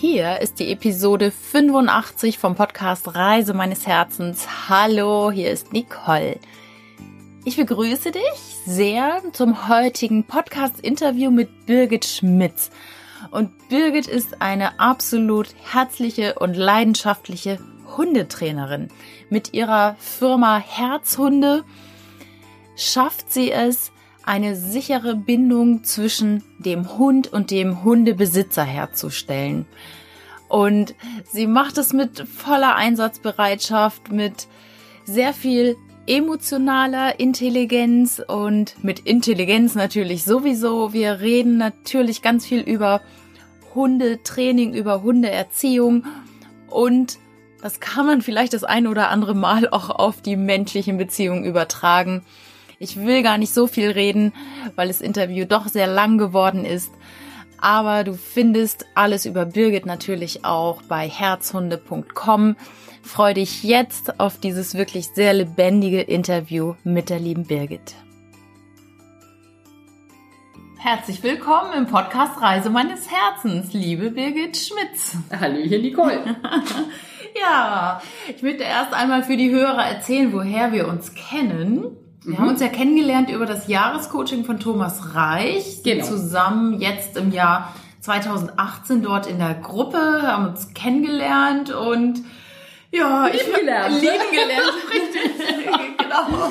[0.00, 4.68] Hier ist die Episode 85 vom Podcast Reise meines Herzens.
[4.68, 6.38] Hallo, hier ist Nicole.
[7.44, 8.22] Ich begrüße dich
[8.64, 12.70] sehr zum heutigen Podcast-Interview mit Birgit Schmitz.
[13.32, 17.58] Und Birgit ist eine absolut herzliche und leidenschaftliche
[17.96, 18.90] Hundetrainerin.
[19.30, 21.64] Mit ihrer Firma Herzhunde
[22.76, 23.90] schafft sie es,
[24.28, 29.64] eine sichere Bindung zwischen dem Hund und dem Hundebesitzer herzustellen.
[30.48, 34.46] Und sie macht es mit voller Einsatzbereitschaft, mit
[35.06, 40.92] sehr viel emotionaler Intelligenz und mit Intelligenz natürlich sowieso.
[40.92, 43.00] Wir reden natürlich ganz viel über
[43.74, 46.04] Hundetraining, über Hundeerziehung
[46.68, 47.18] und
[47.62, 52.22] das kann man vielleicht das ein oder andere Mal auch auf die menschlichen Beziehungen übertragen.
[52.80, 54.32] Ich will gar nicht so viel reden,
[54.76, 56.92] weil das Interview doch sehr lang geworden ist.
[57.60, 62.54] Aber du findest alles über Birgit natürlich auch bei herzhunde.com.
[63.02, 67.96] Freu dich jetzt auf dieses wirklich sehr lebendige Interview mit der lieben Birgit.
[70.78, 75.16] Herzlich willkommen im Podcast Reise meines Herzens, liebe Birgit Schmitz.
[75.32, 76.36] Hallöchen, Nicole.
[77.40, 78.00] ja,
[78.32, 81.96] ich möchte erst einmal für die Hörer erzählen, woher wir uns kennen.
[82.28, 82.38] Wir mhm.
[82.40, 85.80] haben uns ja kennengelernt über das Jahrescoaching von Thomas Reich.
[85.82, 86.04] Genau.
[86.04, 92.22] Zusammen jetzt im Jahr 2018 dort in der Gruppe, haben uns kennengelernt und
[92.90, 93.94] ja, lieben ich gelernt.
[93.94, 95.66] Lieben gelernt, richtig.
[95.98, 96.50] genau.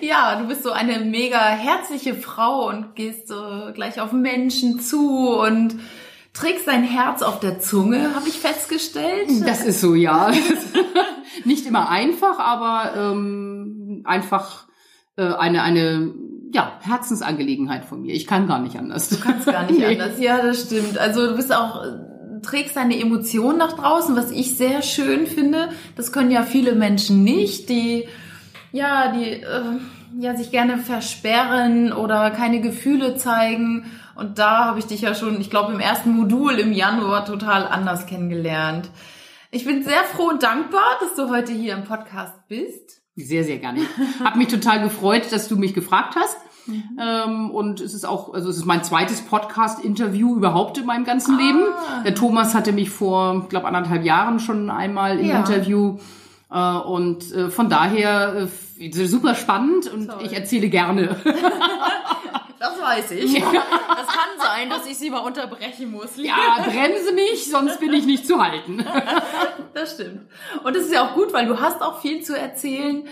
[0.00, 5.28] Ja, du bist so eine mega herzliche Frau und gehst so gleich auf Menschen zu
[5.30, 5.76] und
[6.32, 9.28] trägst dein Herz auf der Zunge, habe ich festgestellt.
[9.46, 10.32] Das ist so, ja.
[11.44, 14.63] Nicht immer einfach, aber ähm, einfach
[15.16, 16.12] äh, eine, eine
[16.52, 18.14] ja, Herzensangelegenheit von mir.
[18.14, 19.08] Ich kann gar nicht anders.
[19.08, 19.86] Du kannst gar nicht nee.
[19.86, 20.20] anders.
[20.20, 20.98] Ja, das stimmt.
[20.98, 21.84] Also du bist auch
[22.44, 25.70] trägst deine Emotionen nach draußen, was ich sehr schön finde.
[25.96, 28.06] Das können ja viele Menschen nicht, die
[28.70, 29.78] ja, die äh,
[30.18, 33.86] ja sich gerne versperren oder keine Gefühle zeigen.
[34.16, 37.66] Und da habe ich dich ja schon, ich glaube, im ersten Modul im Januar total
[37.66, 38.90] anders kennengelernt.
[39.50, 43.03] Ich bin sehr froh und dankbar, dass du heute hier im Podcast bist.
[43.16, 43.80] Sehr, sehr gerne.
[44.22, 46.36] Hab mich total gefreut, dass du mich gefragt hast.
[46.66, 46.98] Mhm.
[46.98, 51.36] Ähm, und es ist auch, also es ist mein zweites Podcast-Interview überhaupt in meinem ganzen
[51.36, 51.38] ah.
[51.38, 51.62] Leben.
[52.04, 55.38] Der Thomas hatte mich vor, glaube anderthalb Jahren schon einmal im ja.
[55.38, 55.98] Interview.
[56.50, 58.48] Äh, und äh, von daher
[58.80, 60.22] äh, super spannend und Toll.
[60.24, 61.16] ich erzähle gerne.
[62.64, 63.32] Das weiß ich.
[63.34, 63.52] Ja.
[63.52, 66.16] Das kann sein, dass ich sie mal unterbrechen muss.
[66.16, 68.82] Ja, bremse mich, sonst bin ich nicht zu halten.
[69.74, 70.20] Das stimmt.
[70.62, 73.02] Und es ist ja auch gut, weil du hast auch viel zu erzählen.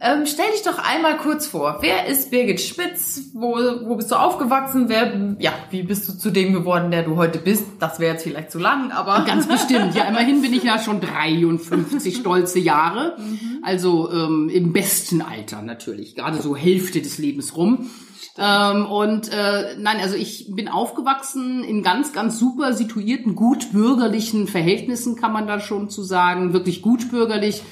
[0.00, 1.78] Ähm, stell dich doch einmal kurz vor.
[1.82, 3.30] Wer ist Birgit Spitz?
[3.34, 4.88] Wo, wo bist du aufgewachsen?
[4.88, 7.64] Wer, ja, wie bist du zu dem geworden, der du heute bist?
[7.80, 9.24] Das wäre jetzt vielleicht zu lang, aber.
[9.26, 9.94] Ganz bestimmt.
[9.94, 13.16] Ja, immerhin bin ich ja schon 53 stolze Jahre.
[13.18, 13.62] Mhm.
[13.62, 16.14] Also ähm, im besten Alter natürlich.
[16.14, 17.90] Gerade so Hälfte des Lebens rum.
[18.38, 24.46] Ähm, und äh, nein, also ich bin aufgewachsen in ganz, ganz super situierten, gut bürgerlichen
[24.46, 27.62] Verhältnissen, kann man da schon zu sagen, wirklich gut bürgerlich.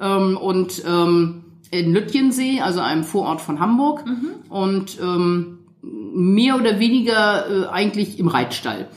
[0.00, 4.06] Ähm, und ähm, in Lütjensee, also einem Vorort von Hamburg.
[4.06, 4.30] Mhm.
[4.48, 8.88] Und ähm, mehr oder weniger äh, eigentlich im Reitstall.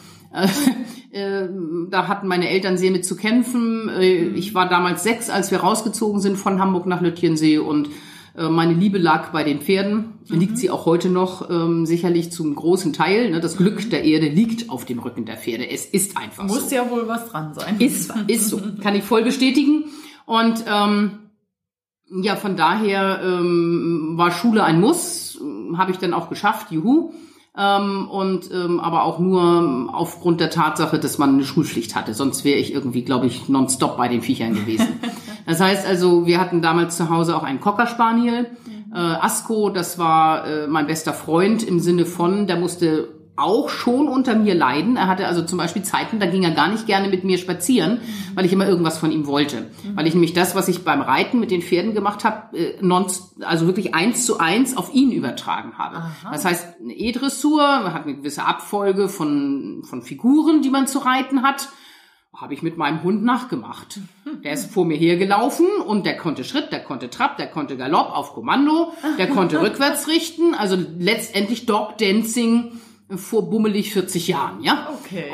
[1.11, 1.47] Äh,
[1.89, 3.89] da hatten meine Eltern sehr mit zu kämpfen.
[3.89, 4.35] Äh, mhm.
[4.35, 7.91] Ich war damals sechs, als wir rausgezogen sind von Hamburg nach Lütjensee und äh,
[8.37, 10.39] meine Liebe lag bei den Pferden, mhm.
[10.39, 13.31] liegt sie auch heute noch ähm, sicherlich zum großen Teil.
[13.31, 13.39] Ne?
[13.39, 15.69] Das Glück der Erde liegt auf dem Rücken der Pferde.
[15.69, 16.61] Es ist einfach Muss so.
[16.61, 17.79] Muss ja wohl was dran sein.
[17.79, 19.85] Ist, ist so, kann ich voll bestätigen.
[20.25, 21.19] Und ähm,
[22.09, 25.41] ja, von daher ähm, war Schule ein Muss,
[25.75, 27.13] habe ich dann auch geschafft, juhu.
[27.57, 32.13] Ähm, und ähm, aber auch nur aufgrund der Tatsache, dass man eine Schulpflicht hatte.
[32.13, 34.99] Sonst wäre ich irgendwie, glaube ich, nonstop bei den Viechern gewesen.
[35.47, 38.47] das heißt also, wir hatten damals zu Hause auch einen Cocker Spaniel.
[38.65, 38.93] Mhm.
[38.93, 43.07] Äh, Asko, das war äh, mein bester Freund im Sinne von, der musste
[43.37, 44.97] auch schon unter mir leiden.
[44.97, 48.01] Er hatte also zum Beispiel Zeiten, da ging er gar nicht gerne mit mir spazieren,
[48.33, 49.61] weil ich immer irgendwas von ihm wollte.
[49.61, 49.95] Mhm.
[49.95, 52.73] Weil ich nämlich das, was ich beim Reiten mit den Pferden gemacht habe, äh,
[53.45, 55.97] also wirklich eins zu eins auf ihn übertragen habe.
[55.97, 56.31] Aha.
[56.31, 60.99] Das heißt, eine E-Dressur, man hat eine gewisse Abfolge von, von Figuren, die man zu
[60.99, 61.69] reiten hat
[62.37, 63.99] habe ich mit meinem Hund nachgemacht.
[64.43, 68.15] Der ist vor mir hergelaufen und der konnte Schritt, der konnte Trab, der konnte Galopp
[68.15, 72.79] auf Kommando, der konnte rückwärts richten, also letztendlich Dog Dancing
[73.15, 74.89] vor bummelig 40 Jahren, ja?
[75.01, 75.25] Okay.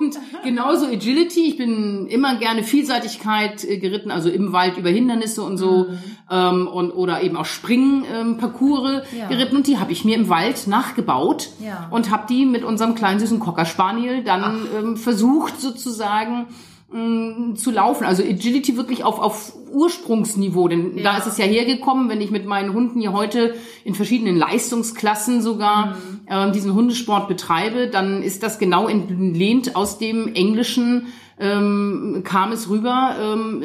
[0.00, 1.42] Und genauso Agility.
[1.46, 5.98] Ich bin immer gerne Vielseitigkeit äh, geritten, also im Wald über Hindernisse und so Mhm.
[6.30, 9.28] ähm, und oder eben auch Springparcours Ja.
[9.28, 11.88] geritten und die habe ich mir im Wald nachgebaut Ja.
[11.90, 16.46] und habe die mit unserem kleinen süßen Cocker Spaniel dann ähm, versucht sozusagen
[16.92, 18.04] mh, zu laufen.
[18.04, 21.18] Also Agility wirklich auf, auf Ursprungsniveau, denn da Ja.
[21.18, 23.54] ist es ja hergekommen, wenn ich mit meinen Hunden hier heute
[23.84, 25.96] in verschiedenen Leistungsklassen sogar
[26.28, 31.06] ähm, diesen Hundesport betreibe, dann ist das genau entlehnt aus dem Englischen,
[31.38, 33.62] ähm, kam es rüber, ähm,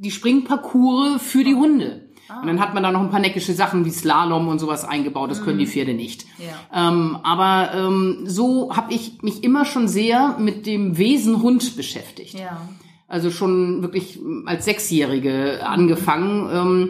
[0.00, 2.08] die Springparcours für die Hunde.
[2.40, 5.30] Und dann hat man da noch ein paar neckische Sachen wie Slalom und sowas eingebaut,
[5.30, 6.26] das können die Pferde nicht.
[6.38, 6.88] Ja.
[6.88, 12.38] Ähm, aber ähm, so habe ich mich immer schon sehr mit dem Wesen Hund beschäftigt.
[12.38, 12.68] Ja.
[13.08, 16.88] Also schon wirklich als Sechsjährige angefangen, ähm,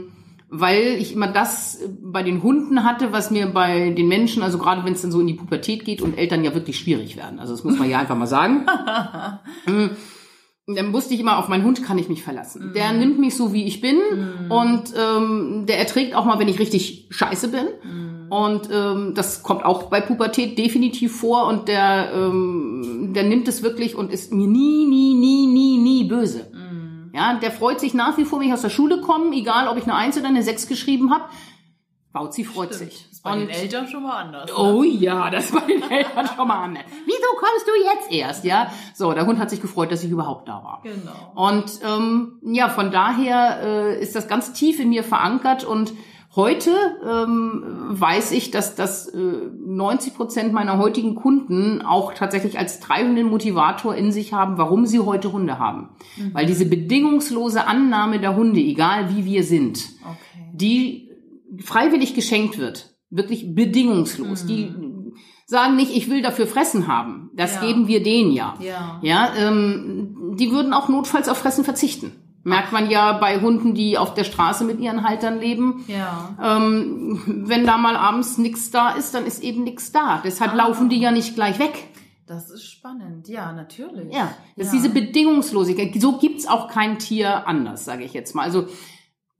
[0.50, 4.84] weil ich immer das bei den Hunden hatte, was mir bei den Menschen, also gerade
[4.84, 7.38] wenn es dann so in die Pubertät geht und Eltern ja wirklich schwierig werden.
[7.38, 8.66] Also das muss man ja einfach mal sagen.
[10.74, 12.72] Dann wusste ich immer, auf meinen Hund kann ich mich verlassen.
[12.74, 13.98] Der nimmt mich so, wie ich bin
[14.48, 17.66] und ähm, der erträgt auch mal, wenn ich richtig scheiße bin.
[18.30, 23.62] Und ähm, das kommt auch bei Pubertät definitiv vor und der, ähm, der nimmt es
[23.62, 26.50] wirklich und ist mir nie, nie, nie, nie, nie böse.
[27.12, 29.76] Ja, der freut sich nach wie vor, wenn ich aus der Schule komme, egal ob
[29.76, 31.24] ich eine Eins oder eine Sechs geschrieben habe.
[32.12, 33.06] Bauzi freut sich.
[33.20, 34.46] Ist bei den Eltern schon mal anders.
[34.46, 34.56] ne?
[34.56, 36.84] Oh ja, das war den Eltern schon mal anders.
[37.04, 38.72] Wieso kommst du jetzt erst, ja?
[38.94, 40.80] So, der Hund hat sich gefreut, dass ich überhaupt da war.
[40.82, 41.32] Genau.
[41.34, 45.92] Und ähm, ja, von daher äh, ist das ganz tief in mir verankert und
[46.34, 46.70] heute
[47.06, 53.26] ähm, weiß ich, dass das äh, 90 Prozent meiner heutigen Kunden auch tatsächlich als treibenden
[53.26, 55.90] Motivator in sich haben, warum sie heute Hunde haben.
[56.32, 60.50] Weil diese bedingungslose Annahme der Hunde, egal wie wir sind, Okay.
[60.54, 61.10] die
[61.64, 64.46] freiwillig geschenkt wird, wirklich bedingungslos.
[64.46, 64.72] Die
[65.46, 67.30] sagen nicht, ich will dafür Fressen haben.
[67.34, 67.60] Das Ja.
[67.62, 68.54] geben wir denen ja.
[68.60, 69.00] Ja.
[69.02, 72.12] Ja, ähm, die würden auch notfalls auf Fressen verzichten.
[72.42, 75.84] Merkt man ja bei Hunden, die auf der Straße mit ihren Haltern leben.
[75.88, 76.36] Ja.
[76.42, 80.22] Ähm, wenn da mal abends nichts da ist, dann ist eben nichts da.
[80.24, 81.88] Deshalb laufen die ja nicht gleich weg.
[82.26, 83.28] Das ist spannend.
[83.28, 84.14] Ja, natürlich.
[84.14, 84.78] Ja, das ist Ja.
[84.78, 86.00] diese Bedingungslosigkeit.
[86.00, 88.42] So gibt's auch kein Tier anders, sage ich jetzt mal.
[88.44, 88.68] Also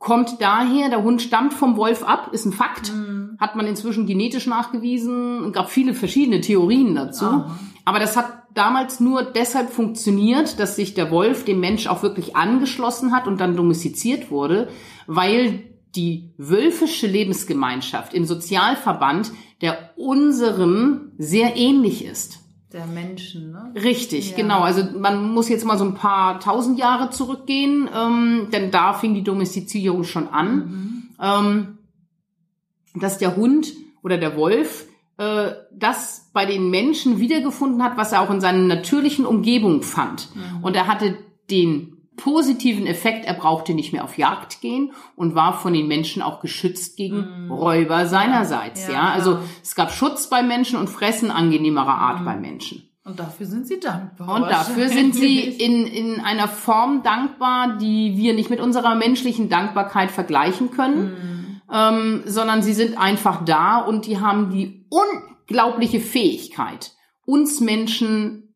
[0.00, 2.93] kommt daher, der Hund stammt vom Wolf ab, ist ein Fakt.
[2.93, 3.37] Mhm.
[3.38, 5.44] Hat man inzwischen genetisch nachgewiesen.
[5.44, 7.26] Es gab viele verschiedene Theorien dazu.
[7.26, 7.58] Aha.
[7.85, 12.35] Aber das hat damals nur deshalb funktioniert, dass sich der Wolf dem Mensch auch wirklich
[12.35, 14.69] angeschlossen hat und dann domestiziert wurde,
[15.06, 15.64] weil
[15.94, 22.39] die wölfische Lebensgemeinschaft im Sozialverband der unseren sehr ähnlich ist.
[22.72, 23.72] Der Menschen, ne?
[23.75, 24.37] Richtig, Ja.
[24.37, 24.61] genau.
[24.61, 29.14] Also man muss jetzt mal so ein paar tausend Jahre zurückgehen, ähm, denn da fing
[29.14, 31.78] die Domestizierung schon an, ähm,
[32.94, 33.72] dass der Hund
[34.02, 34.87] oder der Wolf
[35.17, 40.28] äh, das bei den Menschen wiedergefunden hat, was er auch in seiner natürlichen Umgebung fand.
[40.62, 41.17] Und er hatte
[41.50, 46.22] den positiven Effekt, er brauchte nicht mehr auf Jagd gehen und war von den Menschen
[46.22, 48.86] auch geschützt gegen Räuber seinerseits.
[48.86, 52.90] Ja, Ja, also es gab Schutz bei Menschen und Fressen angenehmerer Art bei Menschen.
[53.04, 54.36] Und dafür sind sie dankbar.
[54.36, 59.48] Und dafür sind sie in, in einer Form dankbar, die wir nicht mit unserer menschlichen
[59.48, 66.92] Dankbarkeit vergleichen können, ähm, sondern sie sind einfach da und die haben die unglaubliche Fähigkeit,
[67.24, 68.54] uns Menschen,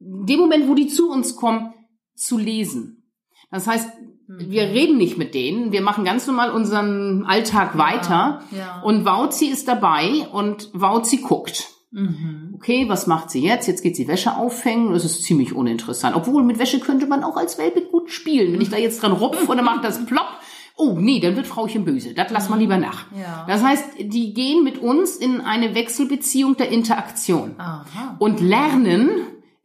[0.00, 1.74] in dem Moment, wo die zu uns kommen,
[2.18, 3.04] zu lesen.
[3.50, 3.88] Das heißt,
[4.26, 8.82] wir reden nicht mit denen, wir machen ganz normal unseren Alltag weiter ja.
[8.82, 11.68] und Wauzi ist dabei und Wauzi guckt.
[11.90, 12.52] Mhm.
[12.54, 13.66] Okay, was macht sie jetzt?
[13.66, 14.92] Jetzt geht sie Wäsche aufhängen.
[14.92, 16.14] Das ist ziemlich uninteressant.
[16.14, 18.52] Obwohl, mit Wäsche könnte man auch als Welpe gut spielen.
[18.52, 20.28] Wenn ich da jetzt dran rupf und dann macht das plopp.
[20.76, 22.14] Oh, nee, dann wird Frauchen böse.
[22.14, 23.06] Das lass mal lieber nach.
[23.18, 23.46] Ja.
[23.48, 28.16] Das heißt, die gehen mit uns in eine Wechselbeziehung der Interaktion Aha.
[28.18, 29.10] und lernen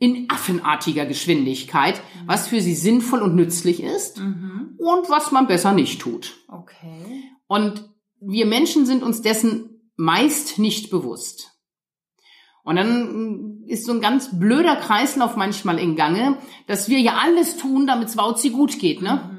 [0.04, 4.76] in affenartiger Geschwindigkeit, was für sie sinnvoll und nützlich ist Mhm.
[4.78, 6.36] und was man besser nicht tut.
[6.50, 7.24] Okay.
[7.48, 11.52] Und wir Menschen sind uns dessen meist nicht bewusst.
[12.66, 17.56] Und dann ist so ein ganz blöder Kreislauf manchmal in Gange, dass wir ja alles
[17.58, 19.33] tun, damit es Wauzi gut geht, ne?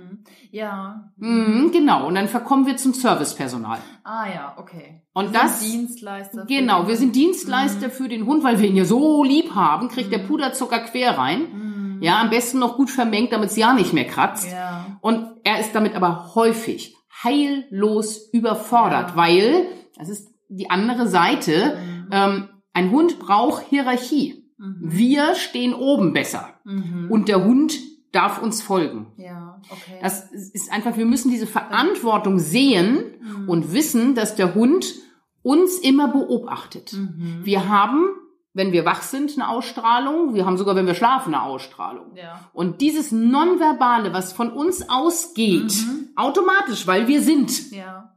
[0.55, 0.59] Mhm.
[0.59, 1.11] Ja.
[1.17, 2.07] Mhm, genau.
[2.07, 3.79] Und dann verkommen wir zum Servicepersonal.
[4.05, 5.03] Ah ja, okay.
[5.13, 6.45] Und Wir das- sind Dienstleister.
[6.47, 10.13] Genau, wir sind Dienstleister für den Hund, weil wir ihn ja so lieb haben, kriegt
[10.13, 11.99] der Puderzucker quer rein.
[12.01, 14.51] Ja, am besten noch gut vermengt, damit es ja nicht mehr kratzt.
[14.51, 14.87] Ja.
[15.01, 19.17] Und er ist damit aber häufig heillos überfordert, Ja.
[19.17, 22.09] weil, das ist die andere Seite, Mhm.
[22.13, 24.45] ähm, ein Hund braucht Hierarchie.
[24.59, 24.77] Mhm.
[24.83, 27.09] Wir stehen oben besser Mhm.
[27.11, 27.75] und der Hund
[28.13, 29.13] darf uns folgen.
[29.17, 29.99] Ja, okay.
[30.03, 33.49] Das ist einfach, wir müssen diese Verantwortung sehen Mhm.
[33.49, 34.95] und wissen, dass der Hund
[35.43, 36.93] uns immer beobachtet.
[36.93, 37.41] Mhm.
[37.45, 38.09] Wir haben
[38.57, 40.35] wenn wir wach sind, eine Ausstrahlung.
[40.35, 42.15] Wir haben sogar, wenn wir schlafen, eine Ausstrahlung.
[42.15, 42.39] Ja.
[42.53, 45.75] Und dieses Nonverbale, was von uns ausgeht,
[46.15, 48.14] automatisch, weil wir sind, Ja.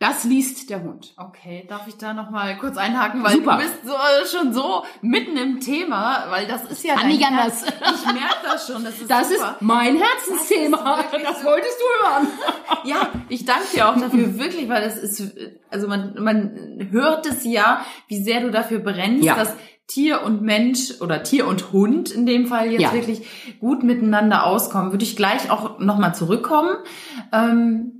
[0.00, 1.14] Das liest der Hund.
[1.16, 3.52] Okay, darf ich da noch mal kurz einhaken, weil Super.
[3.56, 7.34] du bist so, äh, schon so mitten im Thema, weil das ist ja Kann dein
[7.34, 7.64] Herz.
[7.64, 9.52] Ich merke das schon, das ist Das super.
[9.52, 10.98] ist mein Herzensthema.
[11.12, 11.46] Das Das, so.
[11.46, 12.26] wolltest du hören.
[12.84, 15.32] Ja, ich danke dir auch dafür wirklich, weil das ist,
[15.70, 19.36] also man, man hört es ja, wie sehr du dafür brennst, Ja.
[19.36, 19.54] dass
[19.86, 22.92] Tier und Mensch oder Tier und Hund in dem Fall jetzt Ja.
[22.94, 23.26] wirklich
[23.60, 24.92] gut miteinander auskommen.
[24.92, 26.76] Würde ich gleich auch nochmal zurückkommen.
[27.32, 27.93] Ähm,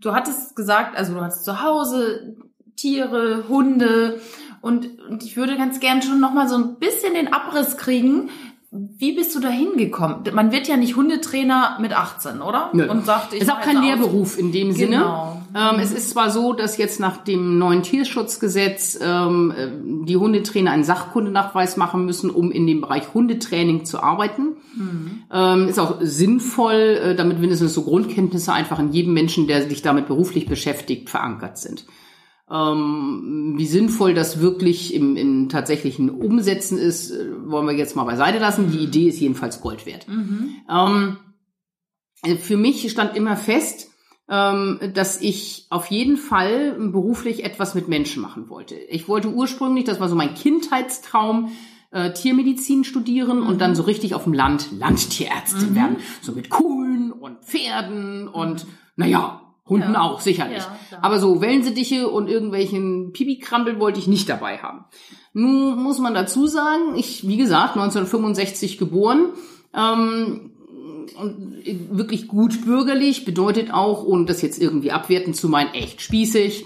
[0.00, 2.36] du hattest gesagt, also du hattest zu Hause
[2.76, 4.20] Tiere, Hunde
[4.60, 8.30] und, und ich würde ganz gern schon nochmal so ein bisschen den Abriss kriegen.
[8.70, 10.24] Wie bist du da hingekommen?
[10.34, 12.68] Man wird ja nicht Hundetrainer mit 18, oder?
[12.74, 12.86] Nö.
[12.90, 13.80] Und sagt, ich ist auch kein.
[13.80, 14.96] Lehrberuf in dem Sinne.
[14.96, 15.42] Genau.
[15.54, 19.68] Ähm, es ist zwar so, dass jetzt nach dem neuen Tierschutzgesetz ähm, äh,
[20.04, 24.56] die Hundetrainer einen Sachkundenachweis machen müssen, um in dem Bereich Hundetraining zu arbeiten.
[25.32, 29.80] Ähm, ist auch sinnvoll, äh, damit mindestens so Grundkenntnisse einfach in jedem Menschen, der sich
[29.80, 31.86] damit beruflich beschäftigt, verankert sind.
[32.50, 38.04] Ähm, wie sinnvoll das wirklich im, im tatsächlichen Umsetzen ist, äh, wollen wir jetzt mal
[38.04, 38.70] beiseite lassen.
[38.72, 40.06] Die Idee ist jedenfalls Gold wert.
[40.70, 41.16] Ähm,
[42.22, 43.90] äh, für mich stand immer fest,
[44.30, 48.74] ähm, dass ich auf jeden Fall beruflich etwas mit Menschen machen wollte.
[48.74, 51.50] Ich wollte ursprünglich, das war so mein Kindheitstraum,
[51.90, 55.96] äh, Tiermedizin studieren und dann so richtig auf dem Land Landtierärztin werden.
[56.20, 60.00] So mit Kuhlen und Pferden und, naja, Hunden Ja.
[60.00, 60.62] auch, sicherlich.
[60.90, 60.98] Ja.
[61.02, 64.84] Aber so Wellensittiche und irgendwelchen Pipi-Krampel wollte ich nicht dabei haben.
[65.32, 69.26] Nun muss man dazu sagen, ich, wie gesagt, 1965 geboren,
[69.74, 70.50] ähm,
[71.16, 76.64] und wirklich gut bürgerlich bedeutet auch, ohne das jetzt irgendwie abwerten zu meinen, echt spießig.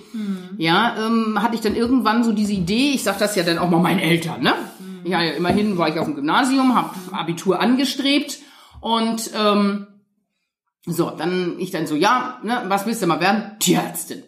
[0.58, 3.70] Ja, ähm, hatte ich dann irgendwann so diese Idee, ich sag das ja dann auch
[3.70, 4.54] mal meinen Eltern, ne?
[5.04, 8.38] Ja, ja, immerhin war ich auf dem Gymnasium, habe Abitur angestrebt
[8.80, 9.86] und ähm,
[10.86, 13.58] so, dann ich dann so, ja, ne, was willst du mal werden?
[13.58, 14.24] Tierärztin.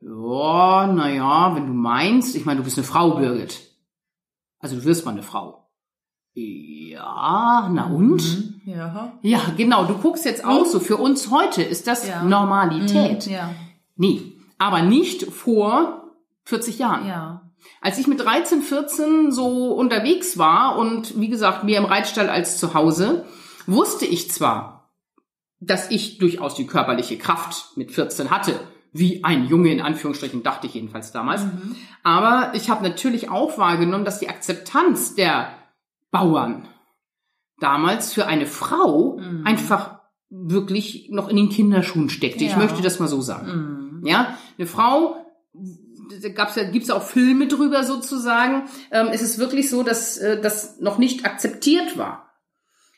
[0.00, 3.60] Ja, naja, wenn du meinst, ich meine, du bist eine Frau, Birgit.
[4.58, 5.70] Also du wirst mal eine Frau.
[6.34, 8.22] Ja, na und?
[8.66, 9.12] Ja.
[9.22, 10.80] Ja, genau, du guckst jetzt auch so.
[10.80, 12.24] Für uns heute ist das Ja.
[12.24, 13.26] Normalität.
[13.26, 13.50] Ja.
[13.96, 16.10] Nee, aber nicht vor
[16.44, 17.06] 40 Jahren.
[17.06, 17.50] Ja.
[17.80, 22.58] Als ich mit 13, 14 so unterwegs war und wie gesagt, mehr im Reitstall als
[22.58, 23.24] zu Hause,
[23.66, 24.73] wusste ich zwar,
[25.60, 28.58] dass ich durchaus die körperliche Kraft mit 14 hatte,
[28.92, 31.42] wie ein Junge in Anführungsstrichen, dachte ich jedenfalls damals.
[32.02, 35.48] Aber ich habe natürlich auch wahrgenommen, dass die Akzeptanz der
[36.10, 36.68] Bauern
[37.58, 39.98] damals für eine Frau einfach
[40.30, 42.44] wirklich noch in den Kinderschuhen steckte.
[42.44, 42.58] Ich Ja.
[42.58, 44.02] möchte das mal so sagen.
[44.04, 45.16] Ja, eine Frau,
[46.20, 48.68] da gab's ja, gibt's auch Filme drüber sozusagen.
[48.90, 52.23] Ähm, es ist wirklich so, dass äh, das noch nicht akzeptiert war.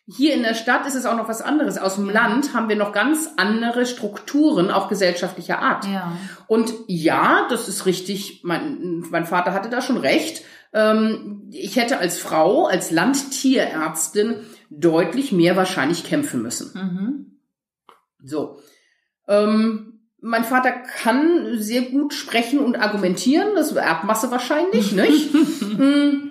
[0.09, 1.79] Hier in der Stadt ist es auch noch was anderes.
[1.79, 5.85] Aus dem Land haben wir noch ganz andere Strukturen, auch gesellschaftlicher Art.
[5.87, 6.17] Ja.
[6.47, 8.43] Und ja, das ist richtig.
[8.45, 10.45] Mein, mein Vater hatte da schon recht.
[10.73, 14.37] Ähm, ich hätte als Frau, als Landtierärztin
[14.71, 16.71] deutlich mehr wahrscheinlich kämpfen müssen.
[16.75, 17.41] Mhm.
[18.23, 18.61] So.
[19.27, 23.57] Ähm, mein Vater kann sehr gut sprechen und argumentieren.
[23.57, 25.35] Das ist Erbmasse wahrscheinlich, nicht?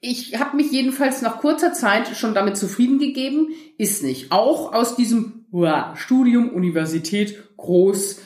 [0.00, 3.48] Ich habe mich jedenfalls nach kurzer Zeit schon damit zufrieden gegeben.
[3.78, 4.30] Ist nicht.
[4.30, 8.20] Auch aus diesem uah, Studium, Universität, groß,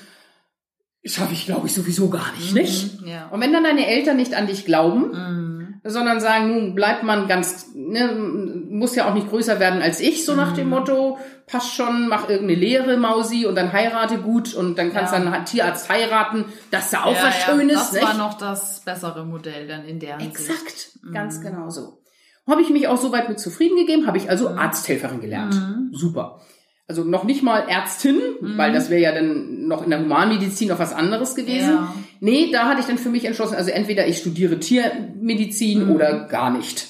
[1.04, 3.00] schaffe ich, glaube ich, sowieso gar nicht, nicht?
[3.00, 3.28] Mhm, Ja.
[3.28, 5.61] Und wenn dann deine Eltern nicht an dich glauben, Mhm.
[5.84, 10.24] Sondern sagen, nun bleibt man ganz, ne, muss ja auch nicht größer werden als ich,
[10.24, 14.78] so nach dem Motto, passt schon, mach irgendeine Lehre, Mausi, und dann heirate gut und
[14.78, 15.18] dann kannst Ja.
[15.20, 16.44] du einen Tierarzt heiraten.
[16.70, 18.04] Das ist ja auch ja, was ja, Schönes, Das nicht?
[18.04, 20.48] war noch das bessere Modell dann in der Hinsicht.
[20.50, 21.98] Exakt, ganz genau so.
[22.48, 24.58] Habe ich mich auch soweit mit zufrieden gegeben, habe ich also Mhm.
[24.58, 25.54] Arzthelferin gelernt.
[25.92, 26.40] Super.
[26.92, 28.58] Also noch nicht mal Ärztin, Mhm.
[28.58, 31.70] weil das wäre ja dann noch in der Humanmedizin noch was anderes gewesen.
[31.70, 31.94] Ja.
[32.20, 35.90] Nee, da hatte ich dann für mich entschlossen, also entweder ich studiere Tiermedizin Mhm.
[35.94, 36.88] oder gar nicht.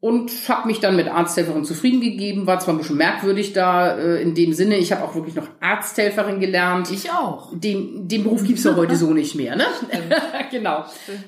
[0.00, 4.20] Und habe mich dann mit Arzthelferin zufrieden gegeben, war zwar ein bisschen merkwürdig da äh,
[4.22, 6.90] in dem Sinne, ich habe auch wirklich noch Arzthelferin gelernt.
[6.92, 7.58] Ich auch.
[7.58, 9.64] Den, den Beruf gibt's ja heute so nicht mehr, ne?
[10.50, 10.84] genau.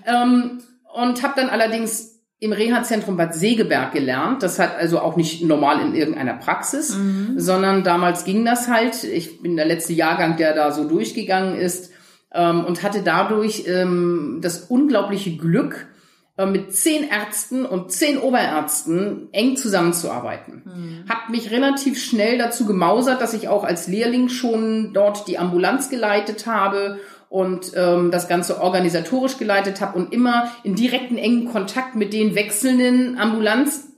[0.06, 0.58] Ähm,
[0.94, 4.42] und habe dann allerdings im Reha-Zentrum Bad Segeberg gelernt.
[4.42, 6.96] Das hat also auch nicht normal in irgendeiner Praxis,
[7.36, 9.02] sondern damals ging das halt.
[9.04, 11.90] Ich bin der letzte Jahrgang, der da so durchgegangen ist
[12.32, 15.88] ähm, und hatte dadurch ähm, das unglaubliche Glück,
[16.36, 20.62] äh, mit zehn Ärzten und zehn Oberärzten eng zusammenzuarbeiten.
[21.08, 25.90] Hab mich relativ schnell dazu gemausert, dass ich auch als Lehrling schon dort die Ambulanz
[25.90, 31.94] geleitet habe und ähm, das Ganze organisatorisch geleitet habe und immer in direkten engen Kontakt
[31.94, 33.88] mit den wechselnden Ambulanzärzten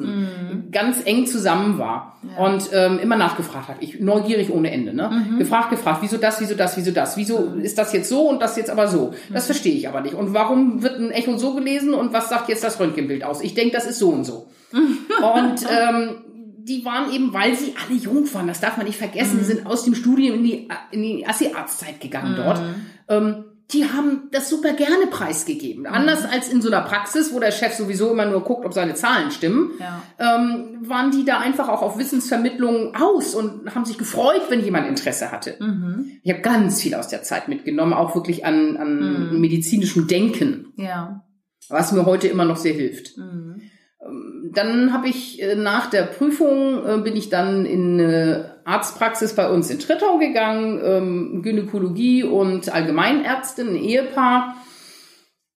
[0.00, 0.70] Mhm.
[0.72, 2.42] ganz eng zusammen war Ja.
[2.46, 3.78] und ähm, immer nachgefragt habe.
[3.84, 5.10] Ich neugierig ohne Ende, ne?
[5.10, 5.38] Mhm.
[5.38, 8.56] Gefragt, gefragt, wieso das, wieso das, wieso das, wieso ist das jetzt so und das
[8.56, 9.12] jetzt aber so?
[9.28, 9.34] Mhm.
[9.34, 10.14] Das verstehe ich aber nicht.
[10.14, 13.42] Und warum wird ein Echo so gelesen und was sagt jetzt das Röntgenbild aus?
[13.42, 14.46] Ich denke, das ist so und so.
[14.72, 16.14] und ähm,
[16.64, 19.38] die waren eben, weil sie alle jung waren, das darf man nicht vergessen, Mhm.
[19.40, 22.60] die sind aus dem Studium in die, in die Assi-Arztzeit gegangen dort.
[22.60, 22.74] Mhm.
[23.08, 25.86] Ähm, die haben das super gerne preisgegeben.
[25.86, 28.94] Anders als in so einer Praxis, wo der Chef sowieso immer nur guckt, ob seine
[28.94, 30.02] Zahlen stimmen, Ja.
[30.18, 34.88] ähm, waren die da einfach auch auf Wissensvermittlung aus und haben sich gefreut, wenn jemand
[34.88, 35.56] Interesse hatte.
[35.58, 36.18] Mhm.
[36.22, 39.40] Ich habe ganz viel aus der Zeit mitgenommen, auch wirklich an, an Mhm.
[39.40, 41.24] medizinischem Denken, Ja.
[41.70, 43.16] was mir heute immer noch sehr hilft.
[44.54, 49.48] Dann habe ich äh, nach der Prüfung äh, bin ich dann in eine Arztpraxis bei
[49.48, 54.56] uns in Trittau gegangen, ähm, Gynäkologie und Allgemeinärztin, ein Ehepaar.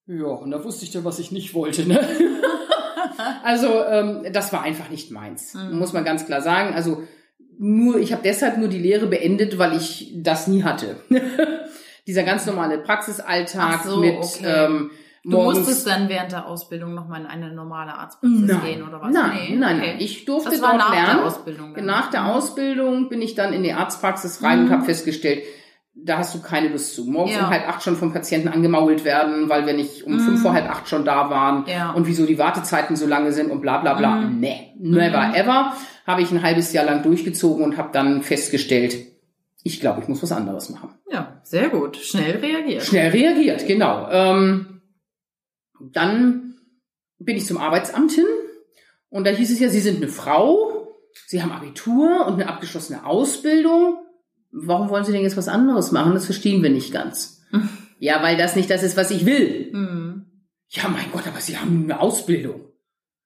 [0.06, 1.86] Ja, und da wusste ich dann, was ich nicht wollte.
[1.86, 2.00] Ne?
[3.44, 5.78] also ähm, das war einfach nicht meins, Mhm.
[5.78, 6.74] muss man ganz klar sagen.
[6.74, 7.02] Also
[7.58, 10.96] nur, ich habe deshalb nur die Lehre beendet, weil ich das nie hatte.
[12.06, 14.44] Dieser ganz normale Praxisalltag so, mit okay.
[14.44, 14.90] ähm,
[15.28, 19.12] Du musstest dann während der Ausbildung nochmal in eine normale Arztpraxis Nein, gehen oder was?
[19.12, 19.86] nein, Nee, nein, okay.
[19.92, 19.96] nein.
[20.00, 21.16] Ich durfte das war dort nach lernen.
[21.18, 21.74] der Ausbildung.
[21.74, 21.84] dann.
[21.84, 24.70] Nach der Ausbildung bin ich dann in die Arztpraxis rein und Mhm.
[24.72, 25.42] habe festgestellt,
[25.98, 27.04] da hast du keine Lust zu.
[27.06, 27.44] Morgens Ja.
[27.44, 30.20] um halb acht schon vom Patienten angemault werden, weil wir nicht um Mhm.
[30.20, 31.90] fünf vor halb acht schon da waren Ja.
[31.92, 34.16] und wieso die Wartezeiten so lange sind und bla bla bla.
[34.16, 34.38] Mhm.
[34.40, 35.34] Nee, never Mhm.
[35.34, 35.72] ever.
[36.06, 38.94] Habe ich ein halbes Jahr lang durchgezogen und habe dann festgestellt,
[39.64, 40.90] ich glaube, ich muss was anderes machen.
[41.10, 41.96] Ja, sehr gut.
[41.96, 42.82] Schnell reagiert.
[42.84, 44.06] Schnell reagiert, genau.
[44.10, 44.75] Ähm,
[45.80, 46.54] dann
[47.18, 48.26] bin ich zum Arbeitsamt hin
[49.08, 53.04] und da hieß es ja, Sie sind eine Frau, Sie haben Abitur und eine abgeschlossene
[53.04, 53.98] Ausbildung.
[54.52, 56.14] Warum wollen Sie denn jetzt was anderes machen?
[56.14, 57.42] Das verstehen wir nicht ganz.
[57.98, 59.70] ja, weil das nicht das ist, was ich will.
[59.72, 60.26] Mhm.
[60.68, 62.72] Ja, mein Gott, aber Sie haben eine Ausbildung.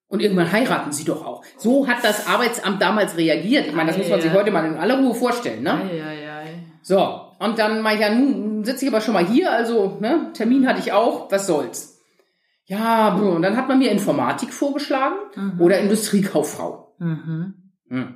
[0.09, 1.45] Und irgendwann heiraten Sie doch auch.
[1.57, 3.67] So hat das Arbeitsamt damals reagiert.
[3.67, 5.75] Ich meine, das muss man sich heute mal in aller Ruhe vorstellen, ne?
[5.75, 6.49] Ei, ei, ei.
[6.83, 10.67] So, und dann mal ja, nun sitze ich aber schon mal hier, also ne, Termin
[10.67, 11.90] hatte ich auch, was soll's.
[12.71, 15.61] Ja, und dann hat man mir Informatik vorgeschlagen Mhm.
[15.61, 16.95] oder Industriekauffrau.
[16.99, 17.55] Mhm.
[17.89, 18.15] Hm.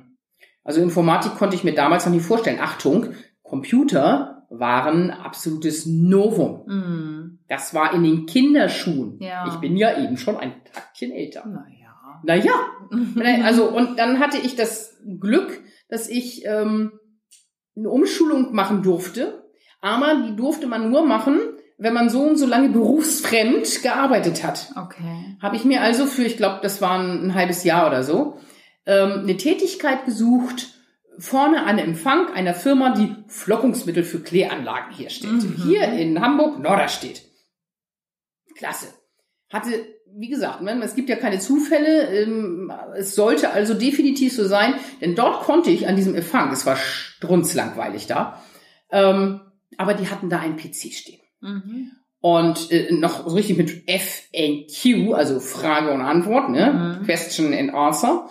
[0.63, 2.59] Also Informatik konnte ich mir damals noch nicht vorstellen.
[2.61, 3.13] Achtung,
[3.43, 6.63] Computer waren absolutes Novum.
[6.67, 7.39] Mhm.
[7.49, 9.17] Das war in den Kinderschuhen.
[9.19, 9.45] Ja.
[9.47, 11.45] Ich bin ja eben schon ein Taktchen älter.
[11.45, 11.73] Naja.
[12.23, 16.93] Naja, also und dann hatte ich das Glück, dass ich ähm,
[17.75, 19.43] eine Umschulung machen durfte.
[19.81, 21.39] Aber die durfte man nur machen,
[21.77, 24.71] wenn man so und so lange berufsfremd gearbeitet hat.
[24.75, 25.37] Okay.
[25.41, 28.39] Habe ich mir also für, ich glaube, das war ein, ein halbes Jahr oder so,
[28.85, 30.69] ähm, eine Tätigkeit gesucht,
[31.17, 35.43] vorne an Empfang einer Firma, die Flockungsmittel für Kläranlagen herstellt.
[35.43, 35.63] Mhm.
[35.63, 37.23] Hier in Hamburg, Norderstedt.
[38.57, 38.87] Klasse.
[39.51, 39.85] Hatte,
[40.17, 44.75] wie gesagt, ne, es gibt ja keine Zufälle, ähm, es sollte also definitiv so sein,
[45.01, 48.41] denn dort konnte ich an diesem Empfang, es war strunzlangweilig da,
[48.91, 49.41] ähm,
[49.77, 51.91] aber die hatten da einen PC stehen Mhm.
[52.21, 56.99] und äh, noch so richtig mit FAQ, also Frage und Antwort, ne?
[57.01, 57.05] Mhm.
[57.05, 58.29] Question and Answer.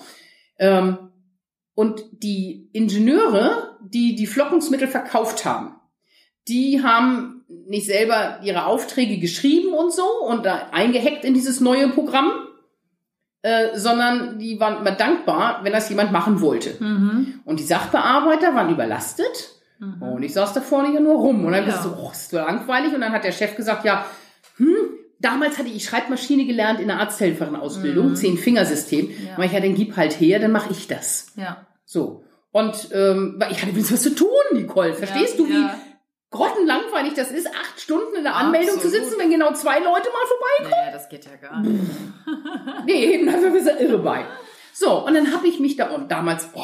[0.59, 1.11] Ähm,
[1.75, 5.75] und die Ingenieure, die die Flockungsmittel verkauft haben,
[6.49, 11.89] die haben nicht selber ihre Aufträge geschrieben und so und da eingehackt in dieses neue
[11.89, 12.33] Programm,
[13.43, 16.83] äh, sondern die waren immer dankbar, wenn das jemand machen wollte.
[16.83, 17.41] Mhm.
[17.45, 20.03] Und die Sachbearbeiter waren überlastet Mhm.
[20.03, 21.45] und ich saß da vorne ja nur rum.
[21.45, 21.73] Und dann Ja.
[21.73, 22.95] bist du, oh, ist so langweilig.
[22.95, 24.07] Und dann hat der Chef gesagt, ja,
[24.57, 24.75] hm,
[25.21, 28.17] damals hatte ich Schreibmaschine gelernt in der Arzthelferin-Ausbildung, Mhm.
[28.17, 29.11] Zehn-Fingersystem.
[29.11, 29.17] Ja.
[29.39, 29.45] Ja.
[29.45, 31.33] Ich ja, dann gib halt her, dann mache ich das.
[31.37, 31.67] Ja.
[31.85, 32.25] So.
[32.53, 34.95] Und ähm, ich hatte wenigstens was zu tun, Nicole.
[34.95, 35.67] Verstehst ja, du, wie
[36.31, 39.07] grottenlangweilig das ist, acht Stunden in der Anmeldung zu Absolut.
[39.07, 41.81] sitzen, wenn genau zwei Leute mal vorbei Naja, das geht ja gar nicht.
[42.87, 44.25] Nee, eben, dafür bist du irre bei.
[44.73, 46.63] So, und dann habe ich mich da, und damals, oh,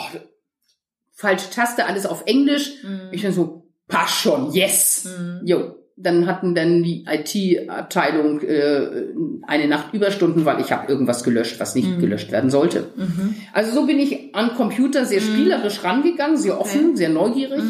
[1.20, 2.82] falsche Taste, alles auf Englisch.
[2.82, 3.08] Mhm.
[3.12, 5.06] Ich dann so, passt schon, yes.
[5.18, 5.46] Mhm.
[5.46, 9.06] Jo, dann hatten dann die IT-Abteilung äh,
[9.46, 12.00] eine Nacht Überstunden, weil ich habe irgendwas gelöscht, was nicht Mhm.
[12.00, 12.86] gelöscht werden sollte.
[12.96, 13.34] Mhm.
[13.52, 15.24] Also so bin ich an Computer sehr Mhm.
[15.26, 16.96] spielerisch rangegangen, sehr offen, Okay.
[16.96, 17.62] sehr neugierig.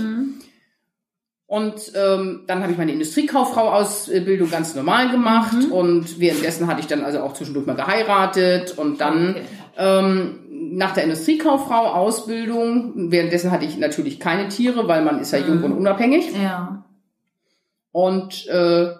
[1.51, 5.73] Und ähm, dann habe ich meine Industriekauffrau-Ausbildung ganz normal gemacht Mhm.
[5.73, 9.43] und währenddessen hatte ich dann also auch zwischendurch mal geheiratet und dann Okay.
[9.77, 10.39] ähm,
[10.77, 15.65] nach der Industriekauffrau-Ausbildung, währenddessen hatte ich natürlich keine Tiere, weil man ist ja jung Mhm.
[15.65, 16.31] und unabhängig.
[16.41, 16.85] Ja.
[17.91, 18.91] Und äh,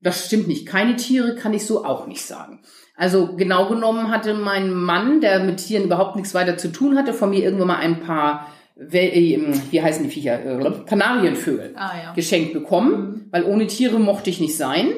[0.00, 0.66] das stimmt nicht.
[0.66, 2.60] Keine Tiere kann ich so auch nicht sagen.
[2.96, 7.12] Also genau genommen hatte mein Mann, der mit Tieren überhaupt nichts weiter zu tun hatte,
[7.12, 8.46] von mir irgendwann mal ein paar
[8.88, 10.38] wie heißen die Viecher,
[10.86, 12.12] Kanarienvögel Ah, ja.
[12.14, 14.88] geschenkt bekommen, weil ohne Tiere mochte ich nicht sein.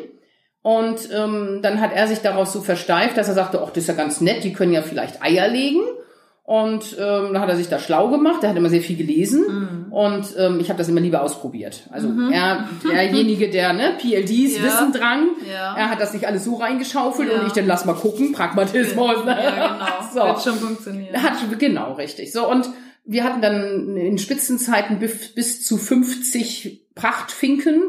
[0.63, 3.89] Und ähm, dann hat er sich darauf so versteift, dass er sagte, ach, das ist
[3.89, 5.81] ja ganz nett, die können ja vielleicht Eier legen.
[6.45, 9.87] Und ähm, dann hat er sich da schlau gemacht, er hat immer sehr viel gelesen
[9.91, 11.85] und ähm, ich habe das immer lieber ausprobiert.
[11.93, 14.65] Also er, derjenige, der ne, PLDs, Ja.
[14.65, 15.77] Wissen drang, Ja.
[15.77, 17.41] er hat das nicht alles so reingeschaufelt Ja.
[17.41, 19.25] und ich dann lass mal gucken, Pragmatismus.
[19.25, 19.37] Ne?
[19.43, 19.87] Ja, genau.
[20.13, 20.21] So.
[20.29, 21.23] Wird schon funktionieren.
[21.23, 22.33] Hat, genau, richtig.
[22.33, 22.69] So, und
[23.05, 27.83] wir hatten dann in Spitzenzeiten bis, bis zu 50 Prachtfinken,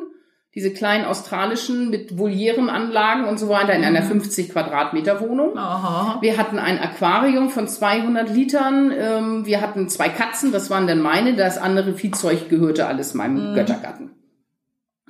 [0.55, 5.57] diese kleinen australischen mit Volierenanlagen und so weiter in einer 50 Quadratmeter Wohnung.
[5.57, 6.19] Aha.
[6.21, 8.91] Wir hatten ein Aquarium von 200 Litern.
[8.95, 11.35] Ähm, wir hatten zwei Katzen, das waren dann meine.
[11.35, 14.11] Das andere Viehzeug gehörte alles meinem Göttergatten.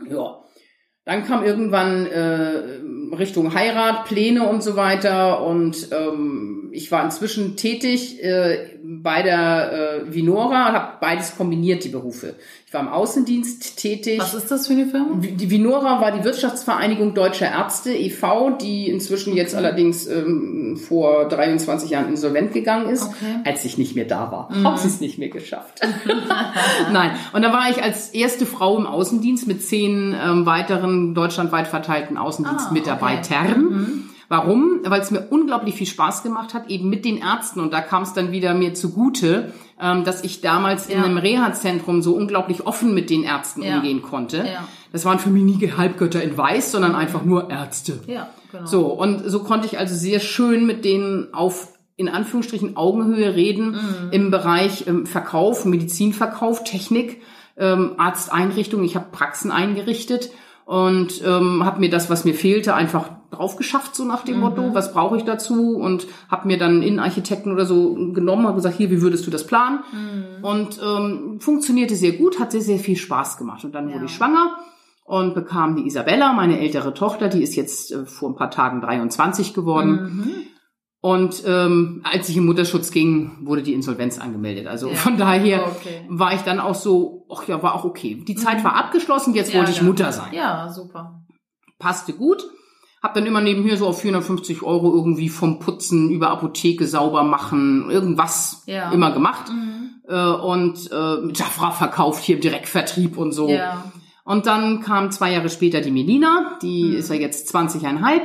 [0.10, 0.40] Ja.
[1.06, 2.80] Dann kam irgendwann äh,
[3.14, 5.46] Richtung Heirat, Pläne und so weiter.
[5.46, 9.72] Und ähm, ich war inzwischen tätig äh, bei der
[10.08, 12.36] äh, Vinora, habe beides kombiniert, die Berufe.
[12.66, 14.20] Ich war im Außendienst tätig.
[14.20, 15.16] Was ist das für eine Firma?
[15.18, 21.92] Die Vinora war die Wirtschaftsvereinigung Deutscher Ärzte e.V., die inzwischen jetzt allerdings ähm, vor 23
[21.92, 23.42] Jahren insolvent gegangen ist, Okay.
[23.46, 24.50] als ich nicht mehr da war.
[24.64, 25.82] Hab sie es nicht mehr geschafft.
[26.92, 27.12] Nein.
[27.34, 32.18] Und da war ich als erste Frau im Außendienst mit zehn ähm, weiteren deutschlandweit verteilten
[32.18, 34.10] Außendienstmitarbeitern.
[34.34, 34.80] Warum?
[34.84, 37.60] Weil es mir unglaublich viel Spaß gemacht hat, eben mit den Ärzten.
[37.60, 41.04] Und da kam es dann wieder mir zugute, ähm, dass ich damals in Ja.
[41.06, 43.76] einem Reha-Zentrum so unglaublich offen mit den Ärzten Ja.
[43.76, 44.38] umgehen konnte.
[44.38, 44.68] Ja.
[44.92, 48.00] Das waren für mich nie Halbgötter in Weiß, sondern einfach nur Ärzte.
[48.08, 48.66] Ja, genau.
[48.66, 53.78] So, und so konnte ich also sehr schön mit denen auf in Anführungsstrichen Augenhöhe reden
[54.10, 57.22] im Bereich ähm, Verkauf, Medizinverkauf, Technik,
[57.56, 58.84] ähm, Arzteinrichtungen.
[58.84, 60.32] Ich habe Praxen eingerichtet
[60.66, 64.74] und ähm, habe mir das, was mir fehlte, einfach drauf geschafft, so nach dem Motto,
[64.74, 68.78] was brauche ich dazu und habe mir dann einen Innenarchitekten oder so genommen, habe gesagt,
[68.78, 69.80] hier, wie würdest du das planen?
[70.42, 73.64] Und ähm, funktionierte sehr gut, hat sehr, sehr viel Spaß gemacht.
[73.66, 74.06] Und dann wurde Ja.
[74.06, 74.56] ich schwanger
[75.06, 78.80] und bekam die Isabella, meine ältere Tochter, die ist jetzt äh, vor ein paar Tagen
[78.82, 79.92] 23 geworden.
[80.18, 80.32] Mhm.
[81.02, 84.68] Und ähm, als ich im Mutterschutz ging, wurde die Insolvenz angemeldet.
[84.68, 84.96] Also Ja.
[84.96, 86.06] von daher Okay.
[86.08, 88.24] war ich dann auch so, ach ja, war auch okay.
[88.26, 89.82] Die Zeit war abgeschlossen, jetzt Ja, wollte ich.
[89.82, 90.32] Mutter sein.
[90.34, 91.22] Ja, super.
[91.78, 92.46] Passte gut.
[93.04, 97.90] Hab dann immer nebenher so auf 450 Euro irgendwie vom Putzen über Apotheke sauber machen,
[97.92, 98.92] irgendwas Ja.
[98.94, 99.52] immer gemacht.
[99.52, 100.02] Mhm.
[100.08, 103.50] Äh, und äh, Jafra verkauft hier im Direktvertrieb und so.
[103.50, 103.84] Ja.
[104.24, 106.96] Und dann kam zwei Jahre später die Melina, die Mhm.
[106.96, 108.22] ist ja jetzt 20,5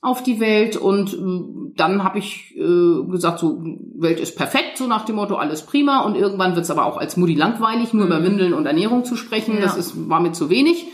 [0.00, 3.60] auf die Welt und äh, dann habe ich äh, gesagt, so
[3.96, 7.16] Welt ist perfekt, so nach dem Motto, alles prima und irgendwann wird's aber auch als
[7.16, 9.60] Mutti langweilig, nur über Windeln und Ernährung zu sprechen, Mhm.
[9.60, 9.64] Ja.
[9.66, 10.86] das ist, war mir zu wenig.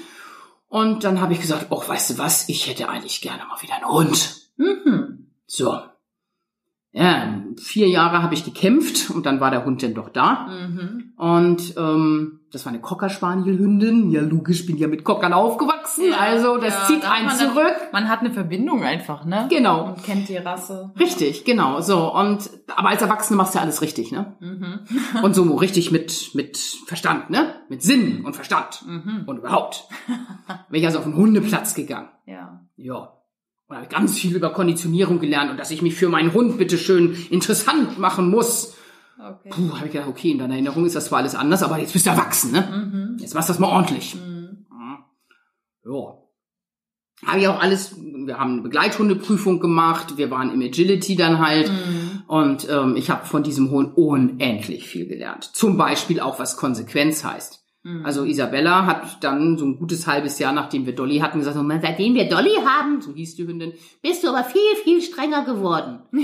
[0.69, 3.77] Und dann habe ich gesagt, oh, weißt du was, ich hätte eigentlich gerne mal wieder
[3.77, 4.51] einen Hund.
[4.57, 5.31] Mhm.
[5.47, 5.79] So.
[6.93, 10.47] Ja, vier Jahre habe ich gekämpft und dann war der Hund denn doch da.
[10.47, 11.06] Mhm.
[11.17, 14.11] Und ähm, das war eine Cocker Spaniel Hündin.
[14.11, 16.11] Ja, logisch, bin ja mit Cockern aufgewachsen.
[16.11, 17.57] Ja, also das ja, zieht einen man zurück.
[17.57, 19.47] Eine, man hat eine Verbindung einfach, ne?
[19.49, 19.87] Genau.
[19.89, 20.93] Und kennt die Rasse.
[20.99, 21.81] Richtig, genau.
[21.81, 24.37] So und aber als Erwachsene machst du ja alles richtig, ne?
[24.41, 24.81] Mhm.
[25.23, 27.55] Und so richtig mit mit Verstand, ne?
[27.71, 29.25] Mit Sinn und Verstand Mhm.
[29.27, 29.89] und überhaupt.
[30.71, 32.11] Bin ich also auf den Hundeplatz gegangen.
[32.27, 32.61] Ja.
[32.77, 33.15] Ja.
[33.69, 36.77] Und habe ganz viel über Konditionierung gelernt und dass ich mich für meinen Hund bitte
[36.79, 38.76] schön interessant machen muss.
[39.19, 39.49] Okay.
[39.51, 41.93] Puh, habe ich gedacht, okay, in deiner Erinnerung ist das zwar alles anders, aber jetzt
[41.93, 42.61] bist du erwachsen, ne?
[42.63, 43.17] Mhm.
[43.19, 44.15] Jetzt machst du das mal ordentlich.
[44.15, 44.67] Mhm.
[45.85, 46.19] Ja.
[47.25, 51.71] Habe ich auch alles, wir haben eine Begleithundeprüfung gemacht, wir waren im Agility dann halt
[51.71, 52.23] Mhm.
[52.27, 55.45] und ähm, ich habe von diesem Hund unendlich viel gelernt.
[55.55, 57.65] Zum Beispiel auch, was Konsequenz heißt.
[57.87, 58.05] Mhm.
[58.05, 62.15] Also Isabella hat dann so ein gutes halbes Jahr, nachdem wir Dolly hatten, gesagt, seitdem
[62.17, 66.01] wir Dolly haben, so hieß die Hündin, bist du aber viel, viel strenger geworden.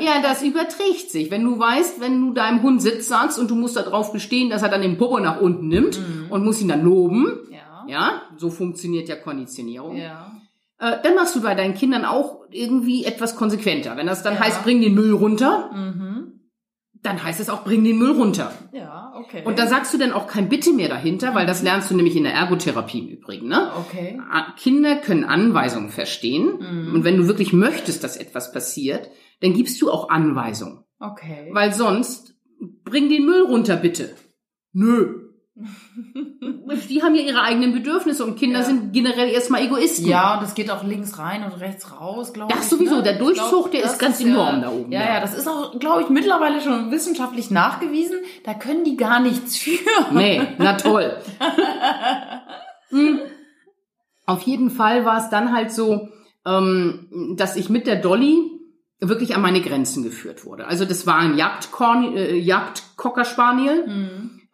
[0.00, 1.30] ja, das überträgt sich.
[1.30, 4.62] Wenn du weißt, wenn du deinem Hund Sitz sagst und du musst darauf bestehen, dass
[4.62, 7.84] er dann den Popo nach unten nimmt und muss ihn dann loben, Ja.
[7.86, 9.96] ja, so funktioniert ja Konditionierung.
[9.96, 10.32] Ja.
[10.80, 13.96] Äh, dann machst du bei deinen Kindern auch irgendwie etwas konsequenter.
[13.96, 14.40] Wenn das dann Ja.
[14.40, 16.07] heißt, bring den Müll runter, Mhm.
[17.02, 18.52] Dann heißt es auch, bring den Müll runter.
[18.72, 19.42] Ja, okay.
[19.44, 22.16] Und da sagst du dann auch kein Bitte mehr dahinter, weil das lernst du nämlich
[22.16, 23.48] in der Ergotherapie im Übrigen.
[23.48, 23.70] Ne?
[23.78, 24.20] Okay.
[24.30, 26.58] Ah, Kinder können Anweisungen verstehen.
[26.58, 26.94] Mhm.
[26.94, 30.84] Und wenn du wirklich möchtest, dass etwas passiert, dann gibst du auch Anweisungen.
[30.98, 31.50] Okay.
[31.52, 32.34] Weil sonst,
[32.84, 34.14] bring den Müll runter, bitte.
[34.72, 35.27] Nö.
[36.88, 38.64] Die haben ja ihre eigenen Bedürfnisse und Kinder Ja.
[38.64, 40.06] sind generell erstmal Egoisten.
[40.06, 42.58] Ja, und das geht auch links rein und rechts raus, glaube ich.
[42.58, 43.02] Das sowieso, ne?
[43.02, 45.14] der Durchzug, der das ist ganz ja- enorm da oben, Ja, ja.
[45.14, 48.18] ja, das ist auch, glaube ich, mittlerweile schon wissenschaftlich nachgewiesen.
[48.44, 49.78] Da können die gar nichts für.
[50.12, 51.16] Nee, na toll.
[52.90, 53.18] Hm.
[54.24, 56.08] Auf jeden Fall war es dann halt so,
[56.46, 58.38] ähm, dass ich mit der Dolly
[59.00, 60.66] wirklich an meine Grenzen geführt wurde.
[60.66, 62.54] Also das war ein Jagdkorn, äh,
[62.96, 63.84] Cocker Spaniel.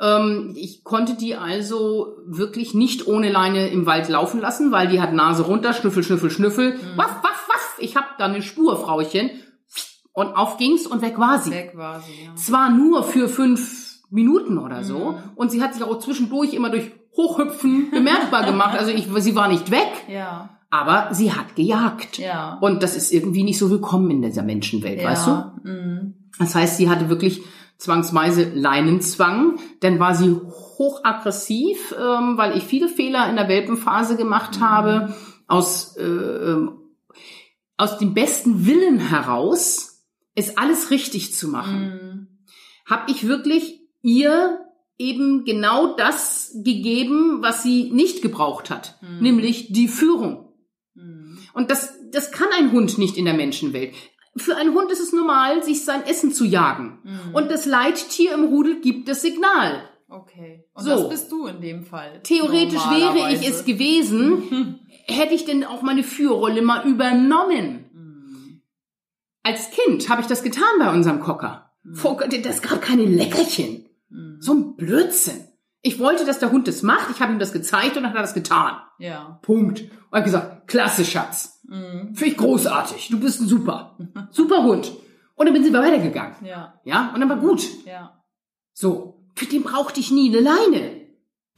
[0.01, 5.01] Ähm, ich konnte die also wirklich nicht ohne Leine im Wald laufen lassen, weil die
[5.01, 6.75] hat Nase runter, Schnüffel, Schnüffel, Schnüffel.
[6.97, 7.77] Waff, waff, waff.
[7.79, 9.31] Ich hab da eine Spur, Frauchen.
[10.13, 11.51] Und auf ging's und weg war sie.
[11.51, 12.35] Weg war sie, ja.
[12.37, 15.19] Zwar nur für fünf Minuten oder so.
[15.35, 18.79] Und sie hat sich auch zwischendurch immer durch Hochhüpfen bemerkbar gemacht.
[18.79, 20.51] Also ich, sie war nicht weg, Ja.
[20.71, 22.19] aber sie hat gejagt.
[22.19, 22.59] Ja.
[22.61, 25.11] Und das ist irgendwie nicht so willkommen in dieser Menschenwelt, ja.
[25.11, 25.69] weißt du?
[25.69, 26.15] Mhm.
[26.39, 27.43] Das heißt, sie hatte wirklich
[27.79, 29.59] zwangsweise Leinenzwang.
[29.81, 35.15] Dann war sie hochaggressiv, ähm, weil ich viele Fehler in der Welpenphase gemacht habe.
[35.47, 36.81] Aus, äh, ähm,
[37.77, 40.03] aus dem besten Willen heraus,
[40.35, 42.29] es alles richtig zu machen, Mhm.
[42.87, 44.59] habe ich wirklich ihr
[44.99, 50.53] eben genau das gegeben, was sie nicht gebraucht hat, nämlich die Führung.
[50.95, 51.39] Mhm.
[51.53, 53.93] Und das, das kann ein Hund nicht in der Menschenwelt.
[54.37, 56.99] Für einen Hund ist es normal, sich sein Essen zu jagen.
[57.05, 57.35] Mhm.
[57.35, 59.89] Und das Leittier im Rudel gibt das Signal.
[60.09, 60.65] Okay.
[60.75, 60.91] Und So.
[60.91, 62.21] das bist du in dem Fall.
[62.23, 67.91] Theoretisch wäre ich es gewesen, hätte ich denn auch meine Führrolle mal übernommen.
[67.93, 68.61] Mhm.
[69.43, 71.71] Als Kind habe ich das getan bei unserem Kocker.
[71.93, 73.87] Vor Gott, Das gab keine Leckerchen.
[74.09, 74.37] Mhm.
[74.41, 75.45] So ein Blödsinn.
[75.83, 77.11] Ich wollte, dass der Hund das macht.
[77.11, 78.77] Ich habe ihm das gezeigt und dann hat er das getan.
[78.99, 79.39] Ja.
[79.43, 79.83] Punkt.
[80.11, 81.54] Und hat gesagt, klasse, Schatz.
[81.67, 82.15] Mhm.
[82.15, 83.09] Finde ich großartig.
[83.11, 83.97] Du bist ein super.
[84.31, 84.93] Super Hund.
[85.37, 86.37] Und dann bin sie weitergegangen.
[86.45, 86.81] Ja.
[86.85, 87.67] Ja, und dann war gut.
[87.87, 88.23] Ja.
[88.73, 89.21] So.
[89.35, 91.01] Für den brauchte ich nie eine Leine.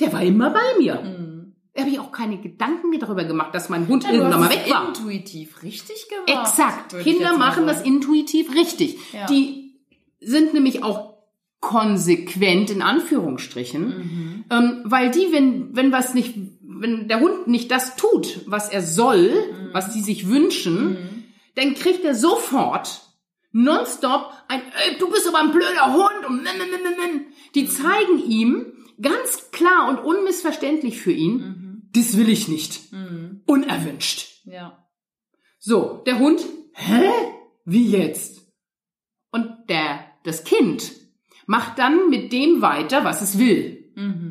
[0.01, 0.95] Der war immer bei mir.
[1.03, 1.55] Mhm.
[1.75, 4.51] Da habe ich auch keine Gedanken mehr darüber gemacht, dass mein Hund Ja, irgendwann mal
[4.51, 4.88] weg war.
[4.88, 6.49] intuitiv richtig gemacht.
[6.49, 6.99] Exakt.
[7.01, 8.97] Kinder mal machen das intuitiv richtig.
[9.12, 9.27] Ja.
[9.27, 9.79] Die
[10.21, 11.16] sind nämlich auch
[11.61, 14.45] konsequent in Anführungsstrichen, Mhm.
[14.51, 16.35] ähm, weil die, wenn wenn was nicht,
[16.81, 19.69] wenn der Hund nicht das tut, was er soll, Mhm.
[19.73, 23.03] was die sich wünschen, dann kriegt er sofort
[23.53, 27.27] nonstop ein, Ey, du bist aber ein blöder Hund und nen, nen, nen, nen.
[27.55, 27.69] die Mhm.
[27.69, 31.83] zeigen ihm ganz klar und unmissverständlich für ihn, Mhm.
[31.95, 33.43] das will ich nicht, Mhm.
[33.47, 34.43] unerwünscht.
[34.45, 34.87] Ja.
[35.59, 36.41] So, der Hund,
[36.75, 37.11] hä?
[37.65, 38.43] Wie jetzt?
[39.33, 40.93] Und der, das Kind
[41.47, 43.91] macht dann mit dem weiter, was es will.
[43.97, 44.26] Mhm.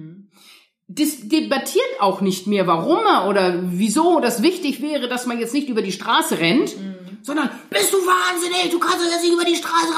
[0.87, 5.53] Das debattiert auch nicht mehr, warum er oder wieso das wichtig wäre, dass man jetzt
[5.53, 6.75] nicht über die Straße rennt,
[7.23, 9.93] sondern bist du wahnsinnig, du kannst doch jetzt nicht über die Straße.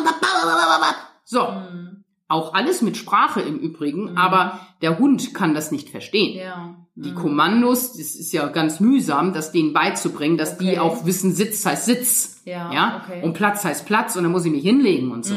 [1.26, 1.87] So, Mhm.
[2.30, 6.38] Auch alles mit Sprache im Übrigen, aber der Hund kann das nicht verstehen.
[6.38, 6.76] Ja.
[6.96, 10.80] Die Kommandos, das ist ja ganz mühsam, das denen beizubringen, dass die Okay.
[10.80, 12.42] auch wissen, Sitz heißt Sitz.
[12.46, 13.22] Ja, okay.
[13.24, 15.36] Und Platz heißt Platz und dann muss ich mich hinlegen und so.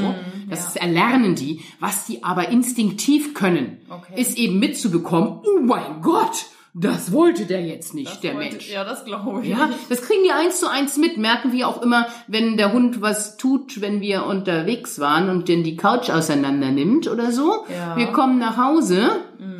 [0.48, 0.82] das ja.
[0.82, 1.60] erlernen die.
[1.78, 4.20] Was die aber instinktiv können, Okay.
[4.20, 8.70] ist eben mitzubekommen, oh mein Gott, das wollte der jetzt nicht, Das der wollte- Mensch.
[8.72, 9.48] Ja, das glaube ich.
[9.48, 13.00] Ja, das kriegen die eins zu eins mit, merken wir auch immer, wenn der Hund
[13.02, 17.64] was tut, wenn wir unterwegs waren und denn die Couch auseinander nimmt oder so.
[17.74, 17.96] Ja.
[17.96, 19.10] Wir kommen nach Hause,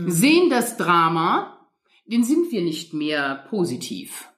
[0.07, 1.57] sehen das Drama,
[2.07, 4.29] dann sind wir nicht mehr positiv.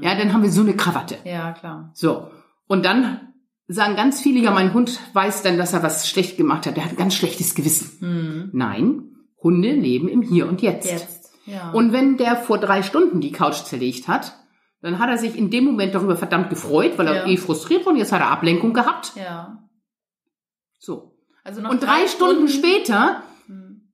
[0.00, 1.16] Ja, dann haben wir so eine Krawatte.
[1.24, 1.90] Ja, klar.
[1.94, 2.28] So.
[2.66, 3.32] Und dann
[3.68, 6.76] sagen ganz viele, ja, mein Hund weiß dann, dass er was schlecht gemacht hat.
[6.76, 8.50] Der hat ein ganz schlechtes Gewissen.
[8.52, 10.90] Nein, Hunde leben im Hier und Jetzt.
[10.90, 11.19] Jetzt.
[11.46, 11.70] Ja.
[11.72, 14.36] Und wenn der vor drei Stunden die Couch zerlegt hat,
[14.82, 17.26] dann hat er sich in dem Moment darüber verdammt gefreut, weil er Ja.
[17.26, 19.12] eh frustriert war und jetzt hat er Ablenkung gehabt.
[19.16, 19.58] ja.
[20.78, 21.16] So.
[21.44, 23.90] Also Und drei Stunden später Hm.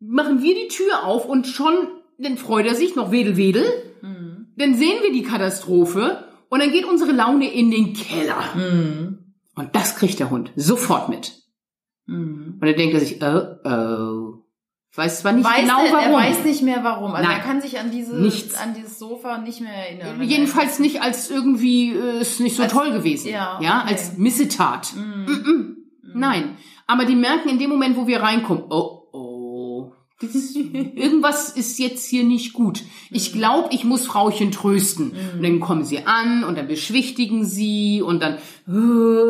[0.00, 1.74] machen wir die Tür auf und schon,
[2.18, 3.64] dann freut er sich, noch wedel, wedel.
[4.00, 4.52] Hm.
[4.56, 8.54] Dann sehen wir die Katastrophe und dann geht unsere Laune in den Keller.
[8.54, 9.34] Hm.
[9.54, 11.32] Und das kriegt der Hund sofort mit.
[12.06, 12.58] Hm.
[12.60, 14.39] Und dann denkt er sich, oh, oh.
[14.92, 16.12] Ich weiß zwar nicht Weiß genau er, warum.
[16.12, 17.12] er weiß nicht mehr warum.
[17.14, 17.38] Also Nein.
[17.38, 18.56] er kann sich an diese Nichts.
[18.56, 20.20] an dieses Sofa nicht mehr erinnern.
[20.20, 23.28] er- Jedenfalls nicht als irgendwie äh, ist nicht so Als- toll gewesen.
[23.28, 23.92] ja, ja okay.
[23.94, 24.92] als Missetat.
[24.96, 25.26] Mhm.
[25.26, 25.76] Mm-mm.
[26.14, 26.56] Nein.
[26.88, 29.92] Aber die merken in dem Moment, wo wir reinkommen, oh, oh.
[30.20, 30.56] Ist,
[30.94, 32.82] irgendwas ist jetzt hier nicht gut.
[33.10, 33.38] Ich Mhm.
[33.38, 35.12] glaube, ich muss Frauchen trösten.
[35.36, 38.34] Und dann kommen sie an und dann beschwichtigen sie und dann,
[38.68, 38.70] äh,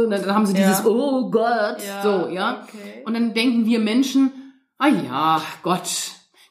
[0.04, 0.68] und dann haben sie Ja.
[0.68, 2.62] dieses, oh Gott, Ja, so, ja.
[2.62, 3.02] okay.
[3.04, 4.32] Und dann denken wir Menschen,
[4.80, 5.88] ah ja, Gott,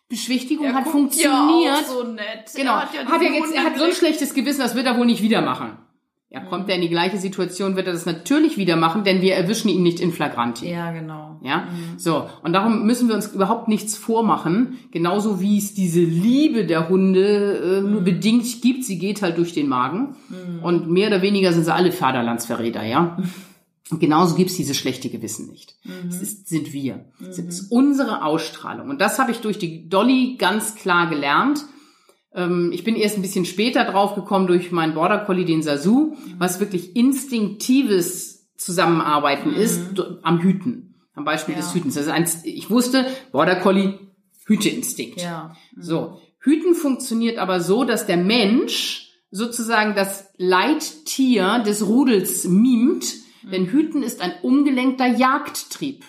[0.08, 1.66] Beschwichtigung Er hat funktioniert.
[1.66, 2.52] Ja so nett.
[2.56, 2.72] Genau.
[2.72, 4.98] Er Hat, ja er diesen jetzt, er hat so ein schlechtes Gewissen, das wird er
[4.98, 5.78] wohl nicht wieder machen.
[6.32, 9.34] Ja, kommt er in die gleiche Situation, wird er das natürlich wieder machen, denn wir
[9.34, 10.70] erwischen ihn nicht in flagranti.
[10.70, 11.40] Ja, genau.
[11.42, 12.30] Ja, so.
[12.44, 14.78] Und darum müssen wir uns überhaupt nichts vormachen.
[14.92, 18.84] Genauso wie es diese Liebe der Hunde äh, nur bedingt gibt.
[18.84, 20.18] Sie geht halt durch den Magen.
[20.62, 23.18] Und mehr oder weniger sind sie alle Vaterlandsverräter, ja.
[23.92, 25.76] Und genauso gibt's dieses schlechte Gewissen nicht.
[26.06, 27.06] Das ist, sind wir.
[27.20, 28.90] Das ist unsere Ausstrahlung.
[28.90, 31.66] Und das habe ich durch die Dolly ganz klar gelernt.
[32.34, 36.60] Ähm, ich bin erst ein bisschen später draufgekommen durch meinen Border Collie, den Sasu, was
[36.60, 40.96] wirklich instinktives Zusammenarbeiten ist d- am Hüten.
[41.16, 41.62] Am Beispiel Ja.
[41.62, 41.96] des Hütens.
[41.96, 43.98] Das ist ein, ich wusste, Border Collie,
[44.46, 45.22] Hüteinstinkt.
[45.22, 45.56] Ja.
[45.78, 46.22] So.
[46.40, 53.06] Hüten funktioniert aber so, dass der Mensch sozusagen das Leittier des Rudels mimt,
[53.52, 56.06] denn Hüten ist ein umgelenkter Jagdtrieb.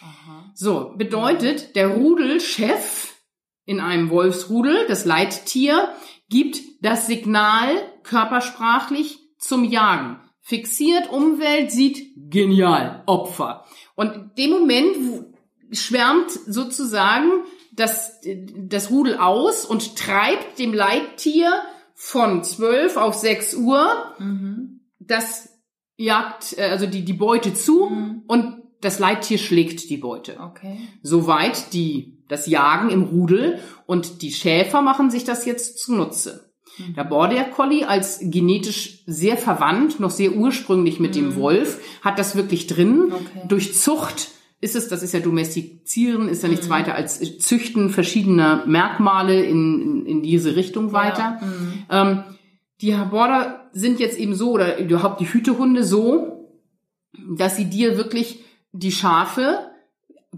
[0.00, 0.50] Aha.
[0.54, 3.14] So, bedeutet, der Rudelchef
[3.64, 5.88] in einem Wolfsrudel, das Leittier,
[6.28, 7.68] gibt das Signal
[8.02, 10.20] körpersprachlich zum Jagen.
[10.40, 13.64] Fixiert, Umwelt, sieht genial, Opfer.
[13.94, 15.26] Und in dem Moment
[15.70, 18.20] schwärmt sozusagen das,
[18.56, 21.62] das Rudel aus und treibt dem Leittier
[21.94, 24.80] von 12 auf 6 Uhr Mhm.
[24.98, 25.51] das
[25.96, 28.22] Jagd, äh, also die, die Beute zu Mhm.
[28.26, 30.38] und das Leittier schlägt die Beute.
[30.40, 30.76] Okay.
[31.02, 36.50] Soweit die, das Jagen im Rudel und die Schäfer machen sich das jetzt zunutze.
[36.78, 36.94] Mhm.
[36.94, 42.34] Der Border Collie als genetisch sehr verwandt, noch sehr ursprünglich mit dem Wolf, hat das
[42.34, 43.06] wirklich drin.
[43.06, 43.12] Mhm.
[43.12, 43.42] Okay.
[43.46, 46.70] Durch Zucht ist es, das ist ja domestizieren, ist ja nichts Mhm.
[46.72, 51.38] weiter als Züchten verschiedener Merkmale in, in, in diese Richtung weiter.
[51.40, 51.46] Ja.
[51.46, 52.18] Mhm.
[52.18, 52.24] Ähm,
[52.80, 56.48] die Border sind jetzt eben so, oder überhaupt die Hütehunde so,
[57.36, 59.70] dass sie dir wirklich die Schafe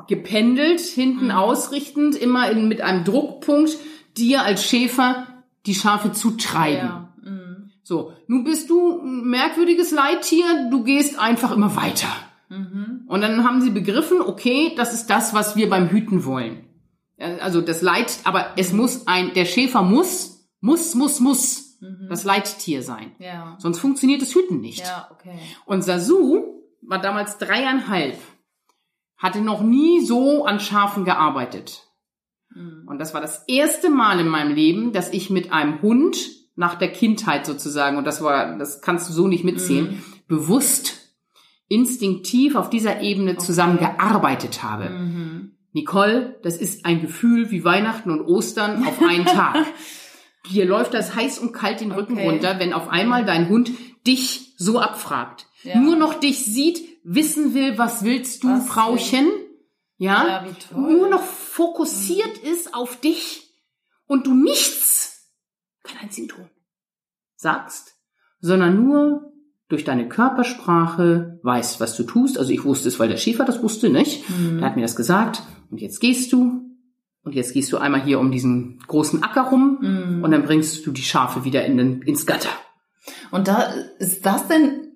[0.08, 1.30] gependelt, hinten Mhm.
[1.32, 3.76] ausrichtend, immer in, mit einem Druckpunkt,
[4.16, 5.26] dir als Schäfer
[5.66, 6.88] die Schafe zutreiben.
[6.88, 7.14] Ja.
[7.22, 7.70] Mhm.
[7.82, 12.08] So, nun bist du ein merkwürdiges Leittier, du gehst einfach immer weiter.
[12.48, 13.02] Mhm.
[13.06, 16.64] Und dann haben sie begriffen, okay, das ist das, was wir beim Hüten wollen.
[17.40, 22.08] Also das Leit, aber es muss ein, der Schäfer muss, muss, muss, muss Mhm.
[22.08, 23.12] das Leittier sein.
[23.18, 23.56] Ja.
[23.58, 24.80] Sonst funktioniert das Hüten nicht.
[24.80, 25.38] Ja, okay.
[25.66, 28.16] Und Sasu war damals dreieinhalb,
[29.16, 31.82] hatte noch nie so an Schafen gearbeitet.
[32.54, 32.86] Mhm.
[32.86, 36.16] Und das war das erste Mal in meinem Leben, dass ich mit einem Hund
[36.56, 41.00] nach der Kindheit sozusagen, und das war, das kannst du so nicht mitzählen, bewusst,
[41.68, 44.90] instinktiv auf dieser Ebene zusammengearbeitet habe.
[44.90, 45.56] Mhm.
[45.72, 49.56] Nicole, das ist ein Gefühl wie Weihnachten und Ostern auf einen Tag.
[50.50, 52.28] Dir läuft das heiß und kalt den Rücken Okay.
[52.28, 53.70] runter, wenn auf einmal dein Hund
[54.06, 55.46] dich so abfragt.
[55.62, 55.78] Ja.
[55.80, 59.26] Nur noch dich sieht, wissen will, was willst du, Was Frauchen?
[59.96, 60.26] Ja?
[60.26, 60.92] Ja, toll.
[60.92, 63.50] Nur noch fokussiert ist auf dich
[64.06, 65.30] und du nichts,
[65.82, 66.50] kein einzigen Ton,
[67.36, 67.94] sagst,
[68.40, 69.32] sondern nur
[69.68, 72.36] durch deine Körpersprache weißt, was du tust.
[72.38, 74.28] Also ich wusste es, weil der Schäfer das wusste, nicht?
[74.28, 74.58] Mhm.
[74.58, 75.42] Er hat mir das gesagt.
[75.70, 76.63] Und jetzt gehst du.
[77.24, 79.78] Und jetzt gehst du einmal hier um diesen großen Acker rum.
[79.80, 80.22] Mhm.
[80.22, 82.50] Und dann bringst du die Schafe wieder in den, ins Gatter.
[83.30, 84.92] Und da ist das denn.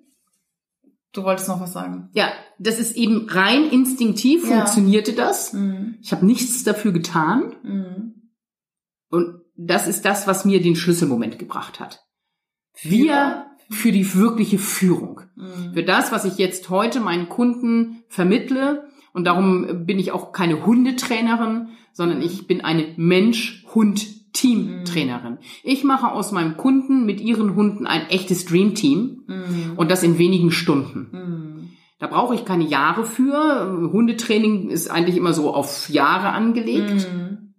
[1.11, 2.09] Du wolltest noch was sagen.
[2.13, 4.57] Ja, das ist eben rein instinktiv Ja.
[4.57, 5.53] funktionierte das.
[5.53, 5.97] Mhm.
[6.01, 7.55] Ich habe nichts dafür getan.
[7.63, 8.13] Mhm.
[9.09, 12.05] Und das ist das, was mir den Schlüsselmoment gebracht hat.
[12.81, 15.21] Wir für die wirkliche Führung.
[15.35, 15.73] Mhm.
[15.73, 18.88] Für das, was ich jetzt heute meinen Kunden vermittle.
[19.13, 25.37] Und darum bin ich auch keine Hundetrainerin, sondern ich bin eine Mensch-Hund-Team-Trainerin.
[25.63, 29.73] Ich mache aus meinem Kunden mit ihren Hunden ein echtes Dream-Team Mhm.
[29.77, 31.07] und das in wenigen Stunden.
[31.11, 31.69] Mhm.
[31.99, 33.89] Da brauche ich keine Jahre für.
[33.91, 37.53] Hundetraining ist eigentlich immer so auf Jahre angelegt Mhm.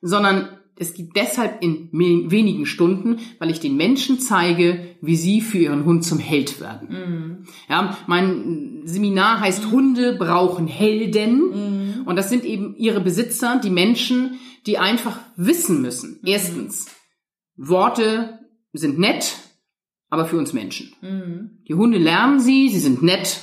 [0.00, 0.48] sondern
[0.82, 5.84] es gibt deshalb in wenigen Stunden, weil ich den Menschen zeige, wie sie für ihren
[5.84, 6.88] Hund zum Held werden.
[6.90, 7.46] Mhm.
[7.70, 12.02] Ja, mein Seminar heißt Hunde brauchen Helden Mhm.
[12.04, 16.20] und das sind eben ihre Besitzer, die Menschen, die einfach wissen müssen.
[16.24, 16.86] Erstens,
[17.56, 18.40] Worte
[18.72, 19.34] sind nett,
[20.10, 20.92] aber für uns Menschen.
[21.00, 21.62] Mhm.
[21.68, 23.40] Die Hunde lernen sie, sie sind nett,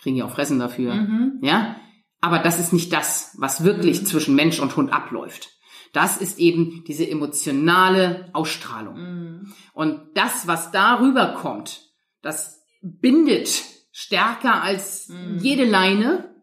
[0.00, 0.94] kriegen ja auch Fressen dafür.
[0.94, 1.38] Mhm.
[1.42, 1.76] Ja,
[2.20, 5.50] aber das ist nicht das, was wirklich zwischen Mensch und Hund abläuft.
[5.94, 8.96] Das ist eben diese emotionale Ausstrahlung.
[8.96, 9.52] Mhm.
[9.72, 16.34] Und das, was darüber kommt, das bindet stärker als jede Leine.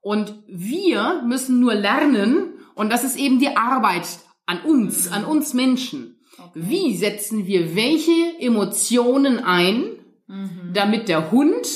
[0.00, 4.06] Und wir müssen nur lernen, und das ist eben die Arbeit
[4.46, 6.20] an uns, an uns Menschen.
[6.54, 10.72] Wie setzen wir welche Emotionen ein, Mhm.
[10.72, 11.66] damit der Hund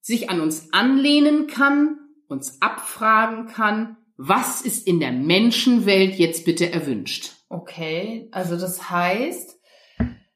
[0.00, 6.70] sich an uns anlehnen kann, uns abfragen kann, was ist in der Menschenwelt jetzt bitte
[6.70, 7.32] erwünscht?
[7.48, 9.58] Okay, also das heißt,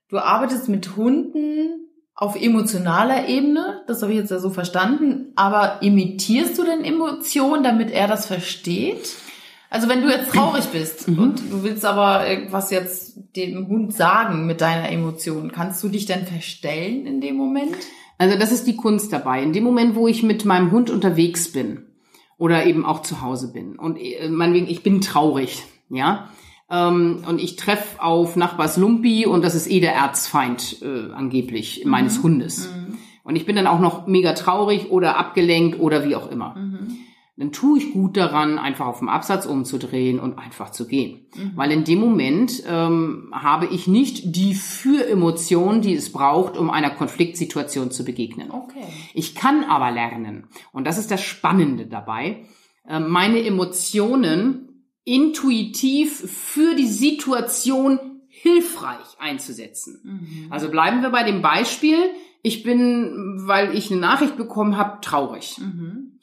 [0.08, 5.82] du arbeitest mit Hunden auf emotionaler Ebene, das habe ich jetzt ja so verstanden, aber
[5.82, 9.16] imitierst du denn Emotionen, damit er das versteht?
[9.68, 11.18] Also wenn du jetzt traurig bist Mhm.
[11.18, 16.06] und du willst aber irgendwas jetzt dem Hund sagen mit deiner Emotion, kannst du dich
[16.06, 17.76] denn verstellen in dem Moment?
[18.16, 19.42] Also das ist die Kunst dabei.
[19.42, 21.84] In dem Moment, wo ich mit meinem Hund unterwegs bin
[22.38, 23.76] oder eben auch zu Hause bin.
[23.78, 26.28] Und äh, meinetwegen, ich bin traurig, ja,
[26.70, 31.84] ähm, und ich treffe auf Nachbars Lumpi und das ist eh der Erzfeind äh, angeblich
[31.84, 32.68] meines Hundes.
[33.22, 36.96] und ich bin dann auch noch mega traurig oder abgelenkt oder wie auch immer, Mhm.
[37.36, 41.26] Dann tue ich gut daran, einfach auf dem Absatz umzudrehen und einfach zu gehen.
[41.34, 41.52] Mhm.
[41.56, 46.90] Weil in dem Moment ähm, habe ich nicht die Für-Emotion, die es braucht, um einer
[46.90, 48.52] Konfliktsituation zu begegnen.
[48.52, 48.86] Okay.
[49.14, 52.44] Ich kann aber lernen, und das ist das Spannende dabei,
[52.86, 54.68] äh, meine Emotionen
[55.04, 60.00] intuitiv für die Situation hilfreich einzusetzen.
[60.04, 60.52] Mhm.
[60.52, 61.98] Also bleiben wir bei dem Beispiel,
[62.42, 65.58] ich bin, weil ich eine Nachricht bekommen habe, traurig.
[65.58, 66.13] Mhm.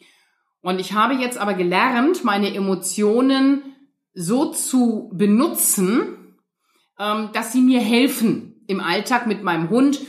[0.62, 3.64] Und ich habe jetzt aber gelernt, meine Emotionen
[4.14, 6.36] so zu benutzen,
[7.00, 10.00] ähm, dass sie mir helfen, im Alltag mit meinem Hund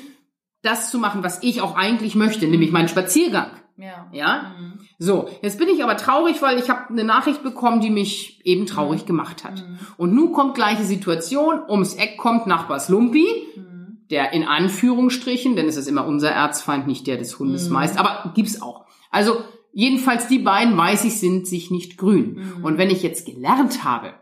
[0.63, 3.51] das zu machen, was ich auch eigentlich möchte, nämlich meinen Spaziergang.
[3.77, 4.09] Ja.
[4.13, 4.55] Ja?
[4.59, 4.79] Mhm.
[4.99, 8.67] So, jetzt bin ich aber traurig, weil ich habe eine Nachricht bekommen, die mich eben
[8.67, 9.67] traurig gemacht hat.
[9.67, 9.79] Mhm.
[9.97, 13.27] Und nun kommt gleiche Situation, ums Eck kommt Nachbars Lumpi,
[13.57, 13.99] Mhm.
[14.11, 17.73] der in Anführungsstrichen, denn es ist immer unser Erzfeind, nicht der des Hundes Mhm.
[17.73, 18.85] meist, aber gibt's auch.
[19.11, 19.43] Also
[19.73, 22.35] jedenfalls die beiden, weiß ich, sind sich nicht grün.
[22.59, 22.65] Mhm.
[22.65, 24.15] Und wenn ich jetzt gelernt habe,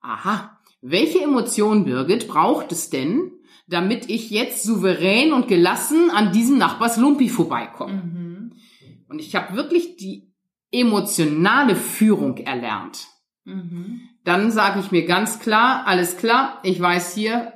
[0.00, 3.32] aha, welche Emotion, Birgit, braucht es denn,
[3.66, 8.02] damit ich jetzt souverän und gelassen an diesem Nachbars Lumpi vorbeikomme?
[8.04, 8.52] Mhm.
[9.08, 10.30] Und ich habe wirklich die
[10.70, 13.06] emotionale Führung erlernt.
[13.44, 14.02] Mhm.
[14.24, 17.52] Dann sage ich mir ganz klar, alles klar, ich weiß hier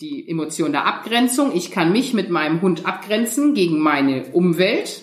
[0.00, 1.52] die Emotion der Abgrenzung.
[1.54, 5.02] Ich kann mich mit meinem Hund abgrenzen gegen meine Umwelt.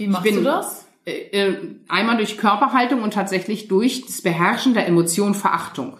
[0.00, 0.86] Wie machst bin- du das?
[1.04, 1.56] Äh, äh,
[1.88, 5.96] einmal durch Körperhaltung und tatsächlich durch das Beherrschen der Emotion Verachtung.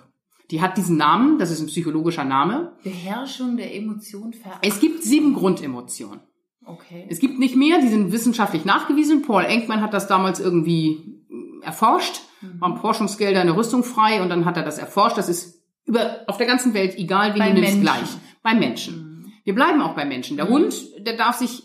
[0.50, 2.72] Die hat diesen Namen, das ist ein psychologischer Name.
[2.82, 4.52] Beherrschung der Emotion ver.
[4.62, 6.20] Es gibt sieben Grundemotionen.
[6.66, 7.06] Okay.
[7.08, 9.22] Es gibt nicht mehr, die sind wissenschaftlich nachgewiesen.
[9.22, 12.60] Paul Enkman hat das damals irgendwie äh, erforscht, Mhm.
[12.60, 15.18] waren Forschungsgelder in der Rüstung frei und dann hat er das erforscht.
[15.18, 18.08] Das ist über, auf der ganzen Welt, egal wie Bei du nimmst, gleich.
[18.42, 18.94] Bei Menschen.
[19.24, 19.32] Mhm.
[19.44, 20.36] Wir bleiben auch bei Menschen.
[20.36, 20.50] Der Mhm.
[20.50, 20.74] Hund,
[21.06, 21.62] der darf sich,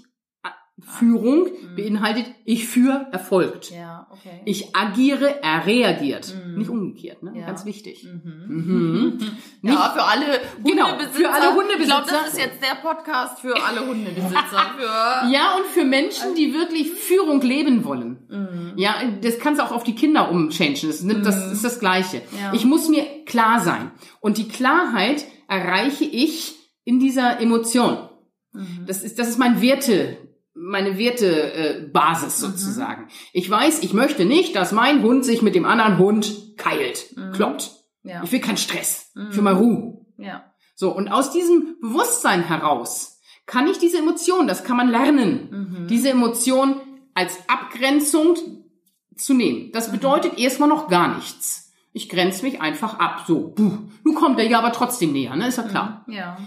[0.82, 1.48] Führung
[1.78, 3.72] beinhaltet, ich führe, erfolgt.
[3.72, 4.42] Ja, okay.
[4.44, 6.36] Ich agiere, er reagiert.
[6.46, 6.58] Mhm.
[6.58, 7.32] Nicht umgekehrt, ne?
[7.34, 7.46] Ja.
[7.48, 8.04] Ganz wichtig.
[8.04, 8.44] Mhm.
[8.48, 9.18] Mhm.
[9.62, 10.26] Nicht- Ja, für alle
[10.66, 11.18] Genau, Hundebesitzer.
[11.20, 11.82] für alle Hundebesitzer.
[11.82, 14.66] Ich glaube, das ist jetzt der Podcast für alle Hundebesitzer.
[14.78, 18.26] Für Ja, und für Menschen, die wirklich Führung leben wollen.
[18.30, 18.74] Mhm.
[18.76, 20.76] Ja, das kannst du auch auf die Kinder umchangen.
[20.82, 22.22] Das, nimmt, das ist das Gleiche.
[22.40, 22.54] Ja.
[22.54, 23.92] Ich muss mir klar sein.
[24.20, 28.10] Und die Klarheit erreiche ich in dieser Emotion.
[28.52, 28.84] Mhm.
[28.88, 30.18] Das ist, das ist mein Werte,
[30.56, 33.08] meine Wertebasis äh, Basis sozusagen.
[33.34, 37.72] Ich weiß, ich möchte nicht, dass mein Hund sich mit dem anderen Hund keilt, kloppt.
[38.04, 38.24] Ja.
[38.24, 39.12] Ich will keinen Stress.
[39.16, 39.28] Mhm.
[39.32, 40.06] Ich will mal Ruhe.
[40.18, 40.52] ja.
[40.78, 45.88] So, und aus diesem Bewusstsein heraus kann ich diese Emotion, das kann man lernen, Mhm.
[45.88, 46.82] diese Emotion
[47.14, 48.36] als Abgrenzung
[49.16, 49.72] zu nehmen.
[49.72, 51.72] Das bedeutet erstmal noch gar nichts.
[51.94, 53.24] Ich grenze mich einfach ab.
[53.26, 53.78] So, buh.
[54.04, 55.48] Nun kommt er ja aber trotzdem näher, ne?
[55.48, 56.06] Ist ja klar.
[56.10, 56.38] Ja.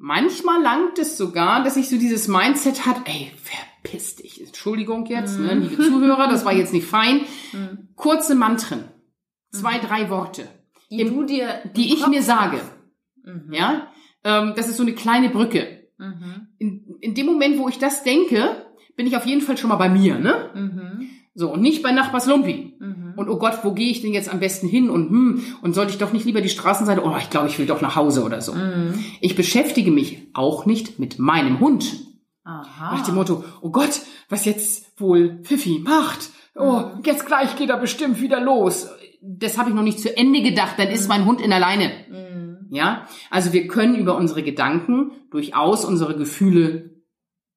[0.00, 4.40] Manchmal langt es sogar, dass ich so dieses Mindset hat, ey, verpiss dich.
[4.46, 7.22] Entschuldigung jetzt, ne, liebe Zuhörer, das war jetzt nicht fein.
[7.52, 7.88] Mhm.
[7.96, 8.84] Kurze Mantren.
[9.50, 10.46] Zwei, drei Worte,
[10.90, 12.60] Die Im- du dir, die ich mir sage.
[13.24, 13.52] Mhm.
[13.52, 13.88] Ja,
[14.24, 15.88] ähm, das ist so eine kleine Brücke.
[15.98, 16.48] Mhm.
[16.58, 19.76] In, in dem Moment, wo ich das denke, bin ich auf jeden Fall schon mal
[19.76, 20.50] bei mir, ne?
[20.54, 21.10] Mhm.
[21.34, 22.76] So, und nicht bei Nachbars Lumpi.
[23.18, 23.26] Mhm.
[23.26, 24.90] Und oh Gott, wo gehe ich denn jetzt am besten hin?
[24.90, 27.02] Und hm, und sollte ich doch nicht lieber die Straßenseite?
[27.04, 28.54] Oh, ich glaube, ich will doch nach Hause oder so.
[28.54, 29.04] Mhm.
[29.20, 31.84] Ich beschäftige mich auch nicht mit meinem Hund.
[32.44, 32.96] Aha.
[32.96, 36.30] Nach dem Motto, oh Gott, was jetzt wohl Pfiffi macht.
[36.54, 38.88] Oh, jetzt gleich geht er bestimmt wieder los.
[39.22, 41.92] Das habe ich noch nicht zu Ende gedacht, dann ist mein Hund in der Leine.
[42.10, 42.68] Mhm.
[42.70, 47.02] Ja, also wir können über unsere Gedanken durchaus unsere Gefühle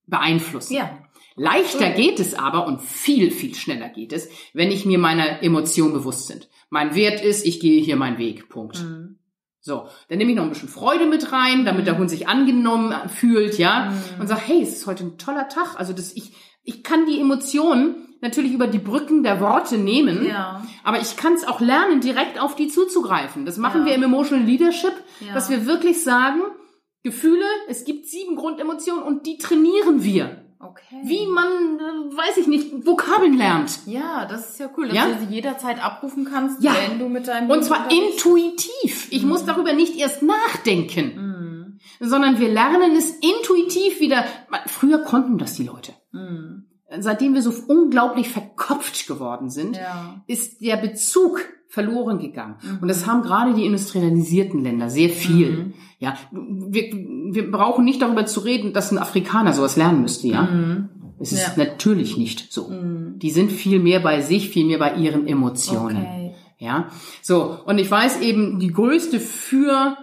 [0.08, 0.74] beeinflussen.
[0.74, 0.90] Ja.
[1.36, 5.94] Leichter geht es aber und viel, viel schneller geht es, wenn ich mir meiner Emotion
[5.94, 6.42] bewusst bin.
[6.70, 8.50] Mein Wert ist, ich gehe hier meinen Weg.
[8.50, 8.82] Punkt.
[8.82, 9.18] Mhm.
[9.64, 12.94] So, dann nehme ich noch ein bisschen Freude mit rein, damit der Hund sich angenommen
[13.10, 14.22] fühlt, ja, Mhm.
[14.22, 15.76] und sag, hey, es ist heute ein toller Tag.
[15.80, 20.66] Also das, ich, ich kann die Emotionen natürlich über die Brücken der Worte nehmen, Ja.
[20.84, 23.46] aber ich kann es auch lernen, direkt auf die zuzugreifen.
[23.46, 23.88] Das machen Ja.
[23.88, 25.34] wir im Emotional Leadership, Ja.
[25.34, 26.42] dass wir wirklich sagen,
[27.04, 30.46] Gefühle, es gibt sieben Grundemotionen und die trainieren wir.
[30.64, 30.98] Okay.
[31.04, 31.48] Wie man,
[31.80, 33.80] äh, weiß ich nicht, Vokabeln lernt.
[33.88, 35.06] Ja, das ist ja cool, dass Ja?
[35.08, 36.74] du sie jederzeit abrufen kannst, Ja.
[36.88, 39.08] wenn du mit deinem Und zwar intuitiv.
[39.12, 41.80] Ich muss darüber nicht erst nachdenken, Mhm.
[42.00, 44.24] sondern wir lernen es intuitiv wieder.
[44.68, 45.94] Früher konnten das die Leute.
[46.12, 46.66] Mhm.
[47.00, 50.22] Seitdem wir so unglaublich verkopft geworden sind, Ja.
[50.28, 52.58] ist der Bezug verloren gegangen.
[52.62, 52.80] Mhm.
[52.82, 55.52] Und das haben gerade die industrialisierten Länder sehr viel.
[55.52, 55.74] Mhm.
[56.00, 56.92] Ja, wir,
[57.34, 60.44] wir brauchen nicht darüber zu reden, dass ein Afrikaner sowas lernen müsste, ja.
[60.44, 60.90] Mhm.
[61.20, 61.64] Es ist Ja.
[61.64, 62.70] natürlich nicht so.
[62.70, 63.20] Mhm.
[63.20, 65.98] Die sind viel mehr bei sich, viel mehr bei ihren Emotionen.
[65.98, 66.36] Okay.
[66.58, 66.90] Ja,
[67.22, 67.58] so.
[67.66, 69.98] Und ich weiß eben, die größte für,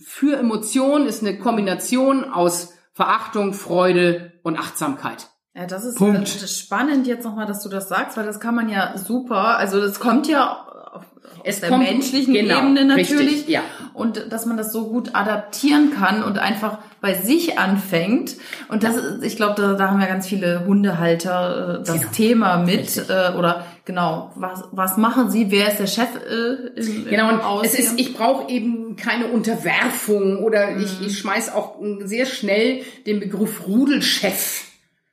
[0.00, 5.28] für Emotion ist eine Kombination aus Verachtung, Freude und Achtsamkeit.
[5.54, 6.22] Ja, das ist, Punkt.
[6.22, 9.58] das ist spannend jetzt nochmal, dass du das sagst, weil das kann man ja super,
[9.58, 11.04] also das kommt ja auf
[11.44, 13.32] Es der menschlichen genau, Ebene natürlich.
[13.32, 13.62] richtig, ja.
[13.94, 18.36] Und dass man das so gut adaptieren kann und einfach bei sich anfängt.
[18.68, 22.12] Und das ist, ich glaube, da, da haben ja ganz viele Hundehalter äh, das Genau.
[22.12, 22.80] Thema mit.
[22.80, 23.10] Richtig.
[23.10, 25.50] Äh, oder genau, was, was machen sie?
[25.50, 27.84] Wer ist der Chef äh, im, Genau, und es Aussehen?
[27.84, 30.82] ist, ich brauche eben keine Unterwerfung oder Mhm.
[30.84, 34.64] ich, ich schmeiß auch sehr schnell den Begriff Rudelchef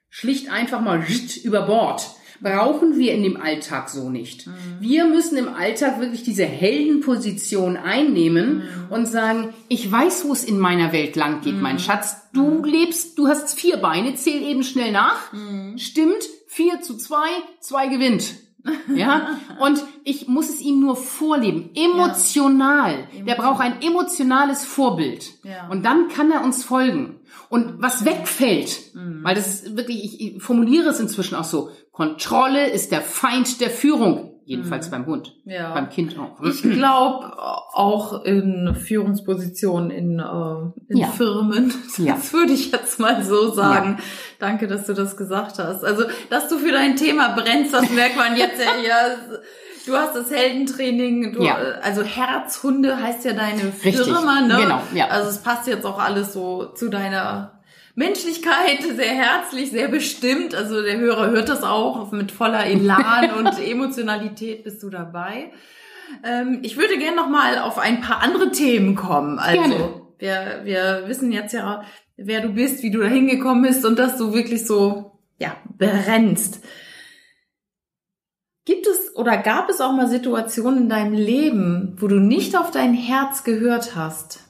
[0.10, 1.04] schlicht einfach mal
[1.44, 2.08] über Bord.
[2.42, 4.48] Brauchen wir in dem Alltag so nicht.
[4.48, 4.52] Mhm.
[4.80, 8.64] Wir müssen im Alltag wirklich diese Heldenposition einnehmen Mhm.
[8.94, 12.18] und sagen, ich weiß, wo es in meiner Welt lang geht, mein Schatz.
[12.34, 15.32] Du lebst, du hast vier Beine, zähl eben schnell nach.
[15.34, 15.78] Mhm.
[15.78, 17.28] Stimmt, vier zu zwei,
[17.60, 18.26] zwei gewinnt.
[18.96, 23.08] Ja, und ich muss es ihm nur vorleben, emotional.
[23.28, 25.34] Der braucht ein emotionales Vorbild.
[25.44, 25.68] Ja.
[25.70, 27.20] Und dann kann er uns folgen.
[27.50, 28.80] Und was wegfällt,
[29.22, 33.62] weil das ist wirklich, ich, ich formuliere es inzwischen auch so, Kontrolle ist der Feind
[33.62, 34.32] der Führung.
[34.48, 35.34] Jedenfalls beim Hund.
[35.46, 35.74] Ja.
[35.74, 36.40] Beim Kind auch.
[36.44, 37.34] Ich glaube
[37.74, 41.08] auch in Führungspositionen in, äh, in Ja.
[41.08, 41.74] Firmen.
[41.98, 42.14] Ja.
[42.16, 43.98] Das würde ich jetzt mal so sagen.
[44.38, 45.84] Danke, dass du das gesagt hast.
[45.86, 49.16] Also, dass du für dein Thema brennst, das merkt man jetzt ja.
[49.88, 51.56] Du hast das Heldentraining, du, Ja.
[51.82, 54.02] also Herzhunde heißt ja deine Richtig.
[54.02, 54.58] Firma, ne?
[54.62, 55.08] Genau, ja.
[55.08, 57.55] Also es passt jetzt auch alles so zu deiner
[57.96, 60.54] Menschlichkeit, sehr herzlich, sehr bestimmt.
[60.54, 65.52] Also der Hörer hört das auch mit voller Elan und Emotionalität bist du dabei.
[66.24, 69.40] Ähm, ich würde gerne noch mal auf ein paar andere Themen kommen.
[69.40, 70.02] Also Gerne.
[70.20, 71.84] wir, wir wissen jetzt ja,
[72.18, 76.64] wer du bist, wie du da hingekommen bist und dass du wirklich so ja brennst.
[78.66, 82.72] Gibt es oder gab es auch mal Situationen in deinem Leben, wo du nicht auf
[82.72, 84.45] dein Herz gehört hast?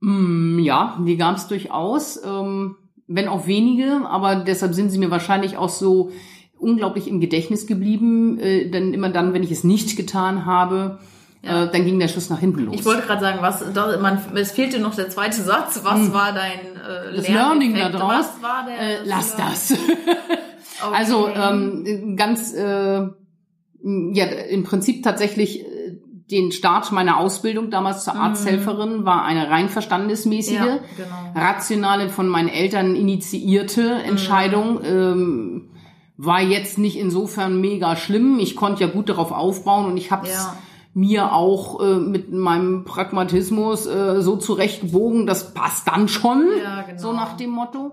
[0.00, 2.76] Mm, ja, die gab es durchaus, ähm,
[3.06, 6.10] wenn auch wenige, aber deshalb sind sie mir wahrscheinlich auch so
[6.58, 8.38] unglaublich im Gedächtnis geblieben.
[8.38, 10.98] Äh, denn immer dann, wenn ich es nicht getan habe,
[11.42, 11.64] Ja.
[11.64, 12.74] äh, dann ging der Schuss nach hinten los.
[12.76, 15.80] Ich wollte gerade sagen, was da, man, es fehlte noch der zweite Satz.
[15.84, 17.16] Was war dein äh, Hm.
[17.16, 18.10] das Learning da draus.
[18.12, 18.78] Was war der?
[18.78, 19.74] äh, lass das.
[20.82, 20.96] Okay.
[20.96, 23.02] Also ähm, ganz äh,
[23.82, 25.66] ja im Prinzip tatsächlich äh,
[26.30, 30.66] den Start meiner Ausbildung damals zur Arzthelferin war eine rein verstandesmäßige, Mhm.
[30.66, 31.46] Ja, genau.
[31.46, 34.74] rationale von meinen Eltern initiierte Entscheidung.
[34.80, 34.84] Mhm.
[34.84, 35.66] Ähm,
[36.22, 38.38] war jetzt nicht insofern mega schlimm.
[38.40, 40.54] Ich konnte ja gut darauf aufbauen und ich habe es Ja.
[40.92, 46.98] mir auch äh, mit meinem Pragmatismus äh, so zurechtgebogen, das passt dann schon, Ja, genau.
[47.00, 47.92] so nach dem Motto.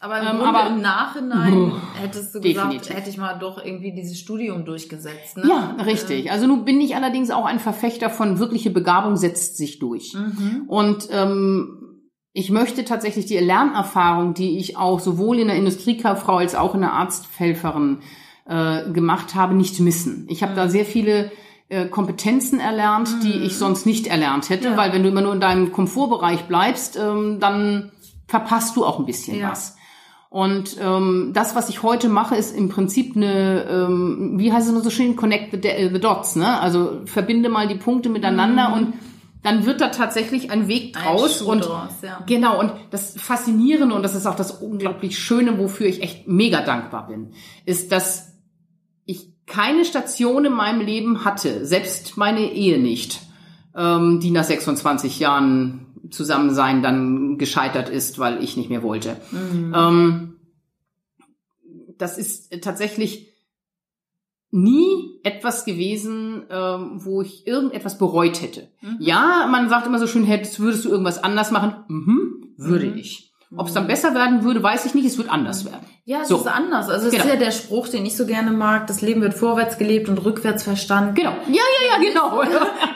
[0.00, 2.94] Aber im Ähm, aber- im Nachhinein hättest du gesagt, Definitiv.
[2.96, 5.36] hätte ich mal doch irgendwie dieses Studium durchgesetzt.
[5.36, 5.44] Ne?
[5.48, 6.30] Ja, richtig.
[6.30, 10.14] Also nun bin ich allerdings auch ein Verfechter von wirkliche Begabung setzt sich durch.
[10.14, 10.64] Mhm.
[10.68, 12.00] Und ähm,
[12.32, 16.82] ich möchte tatsächlich die Lernerfahrung, die ich auch sowohl in der Industriekauffrau als auch in
[16.82, 17.98] der Arzthelferin
[18.46, 20.26] äh, gemacht habe, nicht missen.
[20.30, 21.32] Ich habe da sehr viele
[21.70, 24.76] äh, Kompetenzen erlernt, die ich sonst nicht erlernt hätte, Ja.
[24.76, 27.90] weil wenn du immer nur in deinem Komfortbereich bleibst, ähm, dann
[28.28, 29.50] verpasst du auch ein bisschen Ja.
[29.50, 29.76] was.
[30.30, 34.72] Und ähm, das, was ich heute mache, ist im Prinzip eine, ähm, wie heißt es
[34.72, 36.60] nur so schön, connect the, the dots, ne?
[36.60, 38.92] Also verbinde mal die Punkte miteinander und
[39.42, 41.38] dann wird da tatsächlich ein Weg Ein draus.
[41.38, 42.22] Schuh und draus, ja.
[42.26, 46.60] genau, und das Faszinierende und das ist auch das unglaublich Schöne, wofür ich echt mega
[46.60, 47.32] dankbar bin,
[47.64, 48.34] ist, dass
[49.06, 53.20] ich keine Station in meinem Leben hatte, selbst meine Ehe nicht,
[53.74, 59.16] ähm, die nach 26 Jahren Zusammensein dann gescheitert ist, weil ich nicht mehr wollte.
[59.32, 60.36] Ähm,
[61.98, 63.28] das ist tatsächlich
[64.50, 68.68] nie etwas gewesen, ähm, wo ich irgendetwas bereut hätte.
[68.98, 71.84] Ja, man sagt immer so schön, hättest, würdest du irgendwas anders machen?
[71.88, 72.96] Mhm, würde Mhm.
[72.96, 73.27] ich.
[73.56, 75.06] Ob es dann besser werden würde, weiß ich nicht.
[75.06, 75.80] Es wird anders werden.
[76.04, 76.36] Ja, es So.
[76.36, 76.88] ist anders.
[76.90, 77.24] Also es Genau.
[77.24, 80.18] ist ja der Spruch, den ich so gerne mag, das Leben wird vorwärts gelebt und
[80.18, 81.14] rückwärts verstanden.
[81.14, 81.30] Genau.
[81.48, 82.42] Ja, ja, ja, genau.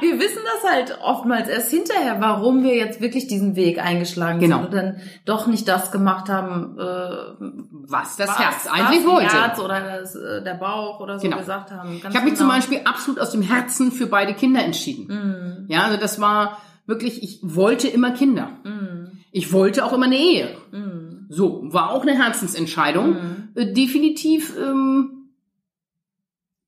[0.00, 4.56] Wir wissen das halt oftmals erst hinterher, warum wir jetzt wirklich diesen Weg eingeschlagen Genau.
[4.58, 6.82] sind und dann doch nicht das gemacht haben, äh,
[7.88, 9.32] Was das was, Herz eigentlich wollte.
[9.34, 11.38] Herz oder das, äh, der Bauch oder so Genau.
[11.38, 12.00] gesagt haben.
[12.02, 12.58] Ganz Ich habe mich zum genau.
[12.58, 15.06] Beispiel absolut aus dem Herzen für beide Kinder entschieden.
[15.08, 15.66] Mhm.
[15.68, 18.50] Ja, also das war wirklich, ich wollte immer Kinder.
[18.64, 18.91] Mhm.
[19.32, 20.56] Ich wollte auch immer eine Ehe.
[20.70, 21.26] Mhm.
[21.30, 23.10] So, war auch eine Herzensentscheidung.
[23.10, 23.48] Mhm.
[23.54, 25.30] Äh, definitiv, ähm,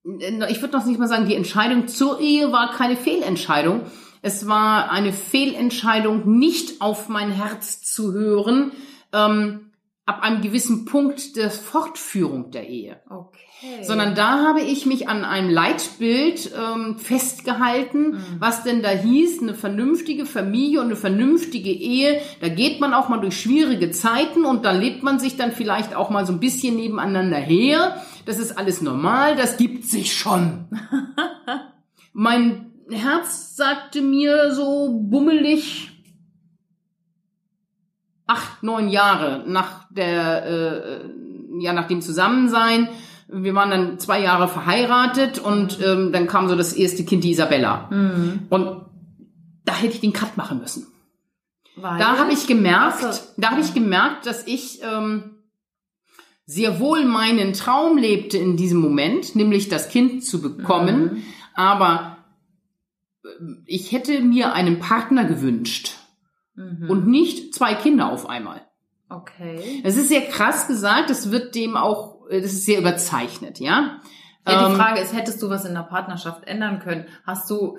[0.04, 3.82] äh, ich würde noch nicht mal sagen, die Entscheidung zur Ehe war keine Fehlentscheidung.
[4.22, 8.72] Es war eine Fehlentscheidung, nicht auf mein Herz zu hören,
[9.12, 9.70] ähm,
[10.06, 13.02] ab einem gewissen Punkt der Fortführung der Ehe.
[13.10, 13.43] Okay.
[13.82, 19.54] Sondern da habe ich mich an einem Leitbild ähm, festgehalten, was denn da hieß, eine
[19.54, 22.20] vernünftige Familie und eine vernünftige Ehe.
[22.40, 25.94] Da geht man auch mal durch schwierige Zeiten und da lebt man sich dann vielleicht
[25.94, 28.02] auch mal so ein bisschen nebeneinander her.
[28.26, 30.66] Das ist alles normal, das gibt sich schon.
[32.12, 35.90] mein Herz sagte mir so bummelig
[38.26, 41.00] acht, neun Jahre nach der, äh,
[41.60, 42.88] ja, nach dem Zusammensein.
[43.28, 47.30] Wir waren dann zwei Jahre verheiratet und ähm, dann kam so das erste Kind, die
[47.32, 47.88] Isabella.
[48.50, 48.84] Und
[49.64, 50.86] da hätte ich den Cut machen müssen.
[51.76, 55.30] Weil, Da habe ich gemerkt, Also, da habe ich gemerkt, dass ich ähm,
[56.46, 61.22] sehr wohl meinen Traum lebte in diesem Moment, nämlich das Kind zu bekommen,
[61.54, 62.18] aber
[63.24, 63.28] äh,
[63.66, 65.92] ich hätte mir einen Partner gewünscht
[66.56, 66.88] Mhm.
[66.88, 68.62] und nicht zwei Kinder auf einmal.
[69.08, 69.80] okay.
[69.82, 74.00] Das ist sehr krass gesagt, das wird dem auch, das ist sehr überzeichnet, ja.
[74.46, 77.06] Ja, die Ähm, Frage ist, hättest du was in der Partnerschaft ändern können?
[77.26, 77.76] Hast du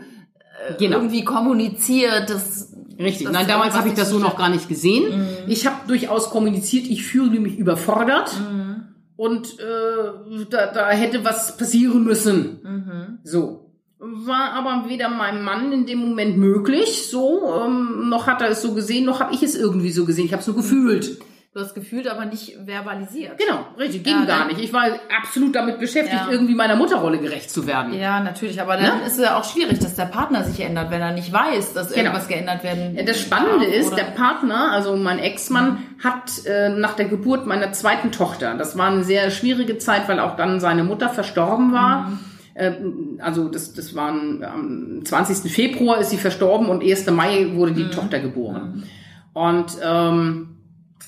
[0.70, 0.98] äh, Genau.
[0.98, 3.26] irgendwie kommuniziert, dass Richtig.
[3.28, 5.28] dass Nein, damals habe ich das so noch gar nicht gesehen.
[5.48, 8.84] Ich habe durchaus kommuniziert, ich fühle mich überfordert Mhm.
[9.18, 12.60] und äh, da, da hätte was passieren müssen.
[12.64, 13.20] Mhm.
[13.24, 13.62] So.
[14.00, 18.62] War aber weder meinem Mann in dem Moment möglich, so, ähm, noch hat er es
[18.62, 20.26] so gesehen, noch habe ich es irgendwie so gesehen.
[20.26, 21.18] Ich habe es nur gefühlt.
[21.56, 23.38] Du hast gefühlt, aber nicht verbalisiert.
[23.38, 24.60] Genau, richtig, ging Ja, gar nicht.
[24.60, 24.88] Ich war
[25.18, 26.30] absolut damit beschäftigt, Ja.
[26.30, 27.94] irgendwie meiner Mutterrolle gerecht zu werden.
[27.94, 29.06] Ja, natürlich, aber dann Ne?
[29.06, 31.88] ist es ja auch schwierig, dass der Partner sich ändert, wenn er nicht weiß, dass
[31.94, 32.00] Genau.
[32.00, 33.96] irgendwas geändert werden Ja, Das Spannende darf, ist, oder?
[33.96, 38.88] der Partner, also mein Ex-Mann, hat äh, nach der Geburt meiner zweiten Tochter, das war
[38.90, 42.12] eine sehr schwierige Zeit, weil auch dann seine Mutter verstorben war.
[42.56, 45.50] Ähm, also das, das war am 20.
[45.50, 47.10] Februar ist sie verstorben und 1.
[47.12, 48.84] Mai wurde die Tochter geboren.
[49.32, 50.50] Und ähm,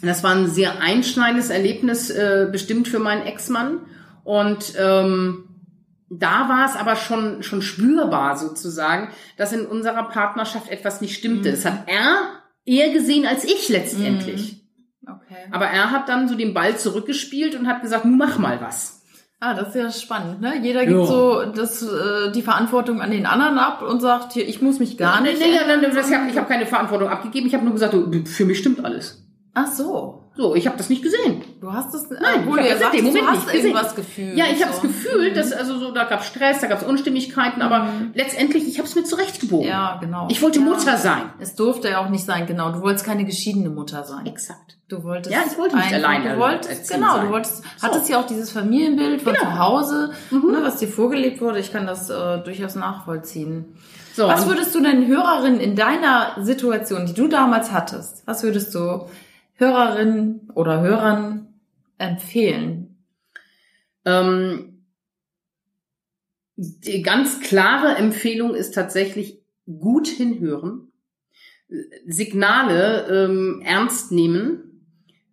[0.02, 3.82] das war ein sehr einschneidendes Erlebnis, äh, bestimmt für meinen Ex-Mann.
[4.24, 5.44] Und ähm,
[6.10, 11.52] da war es aber schon, schon spürbar sozusagen, dass in unserer Partnerschaft etwas nicht stimmte.
[11.52, 14.64] Das hat er eher gesehen als ich letztendlich.
[15.06, 15.36] Okay.
[15.52, 19.02] Aber er hat dann so den Ball zurückgespielt und hat gesagt, nun mach mal was.
[19.40, 20.60] Ah, das ist ja spannend, ne?
[20.64, 21.06] Jeder gibt Ja.
[21.06, 24.98] so das, äh, die Verantwortung an den anderen ab und sagt, hier, ich muss mich
[24.98, 25.40] gar nicht.
[25.40, 27.46] Nee, nee, nee, das, ich habe hab keine Verantwortung abgegeben.
[27.46, 29.27] Ich habe nur gesagt, du, für mich stimmt alles.
[29.60, 30.24] Ach so.
[30.36, 31.42] So, ich habe das nicht gesehen.
[31.60, 33.96] Du hast es, Nein, obwohl ich du das dem sagtest, du Moment hast nicht irgendwas
[33.96, 34.38] gefühlt.
[34.38, 34.88] Ja, ich habe es so.
[34.88, 38.88] gefühlt, dass also so da gab Stress, da gab es Unstimmigkeiten, aber letztendlich ich habe
[38.88, 39.68] es mir zurechtgebogen.
[39.68, 40.28] Ja, genau.
[40.30, 40.66] Ich wollte ja.
[40.66, 41.24] Mutter sein.
[41.40, 42.72] Es durfte ja auch nicht sein, genau.
[42.72, 44.28] Du wolltest keine geschiedene Mutter sein.
[44.28, 44.78] Exakt.
[44.90, 47.26] Du wolltest Ja, ich wollte nicht alleine Du wolltest, genau, sein.
[47.26, 47.88] du wolltest, So.
[47.88, 49.46] hattest ja auch dieses Familienbild von Genau.
[49.46, 50.52] zu Hause, Mhm.
[50.52, 51.58] ne, was dir vorgelebt wurde.
[51.58, 53.66] Ich kann das äh, durchaus nachvollziehen.
[54.14, 58.74] So, Was würdest du den Hörerinnen in deiner Situation, die du damals hattest, was würdest
[58.76, 59.08] du
[59.58, 61.48] Hörerinnen oder Hörern
[61.98, 62.98] empfehlen?
[64.06, 64.84] Ähm,
[66.56, 70.92] die ganz klare Empfehlung ist tatsächlich gut hinhören,
[72.08, 74.82] Signale ähm, ernst nehmen,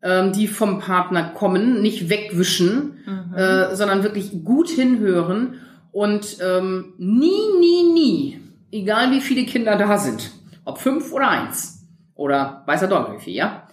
[0.02, 3.34] ähm, die vom Partner kommen, nicht wegwischen, Mhm.
[3.34, 5.60] äh, sondern wirklich gut hinhören
[5.92, 8.40] und ähm, nie, nie, nie,
[8.72, 10.32] egal wie viele Kinder da sind,
[10.64, 13.63] ob fünf oder eins oder weiß er doch wie viel, ja,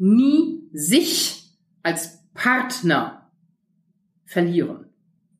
[0.00, 1.44] nie sich
[1.82, 3.30] als Partner
[4.24, 4.86] verlieren.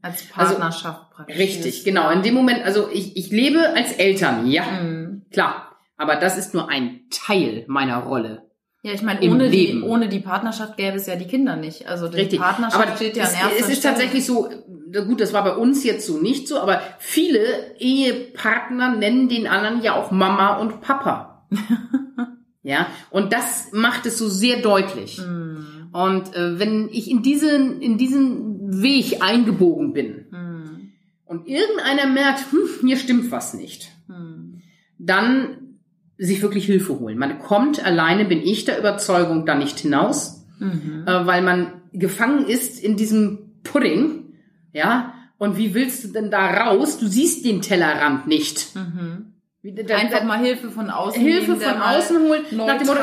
[0.03, 1.37] Als Partnerschaft praktisch.
[1.39, 2.11] Richtig, genau.
[2.11, 5.23] In dem Moment, also ich, ich lebe als Eltern, ja, Mhm.
[5.31, 5.77] klar.
[5.97, 8.43] Aber das ist nur ein Teil meiner Rolle.
[8.83, 11.87] Ja, ich meine, ohne die, ohne die Partnerschaft gäbe es ja die Kinder nicht.
[11.87, 12.41] Also die Richtig.
[12.41, 13.95] Partnerschaft aber steht ja es, an erster es ist Stelle.
[13.95, 14.49] tatsächlich so,
[15.07, 19.83] gut, das war bei uns jetzt so nicht so, aber viele Ehepartner nennen den anderen
[19.83, 21.47] ja auch Mama und Papa.
[22.63, 25.19] ja, und das macht es so sehr deutlich.
[25.19, 25.89] Mhm.
[25.93, 30.93] Und äh, wenn ich in diesen, in diesen Weg eingebogen bin Mhm.
[31.25, 34.61] und irgendeiner merkt, hm, hier stimmt was nicht, Mhm.
[34.99, 35.57] dann
[36.19, 37.17] sich wirklich Hilfe holen.
[37.19, 41.05] Man kommt alleine, bin ich der Überzeugung, da nicht hinaus, Mhm.
[41.07, 44.35] äh, weil man gefangen ist in diesem Pudding,
[44.73, 45.15] ja.
[45.39, 46.99] Und wie willst du denn da raus?
[46.99, 48.77] Du siehst den Tellerrand nicht.
[48.77, 49.33] Mhm.
[49.63, 52.43] Wie, da, Einfach da, mal Hilfe von außen Hilfe nehmen, von außen holen.
[52.53, 53.01] Nach dem Motto,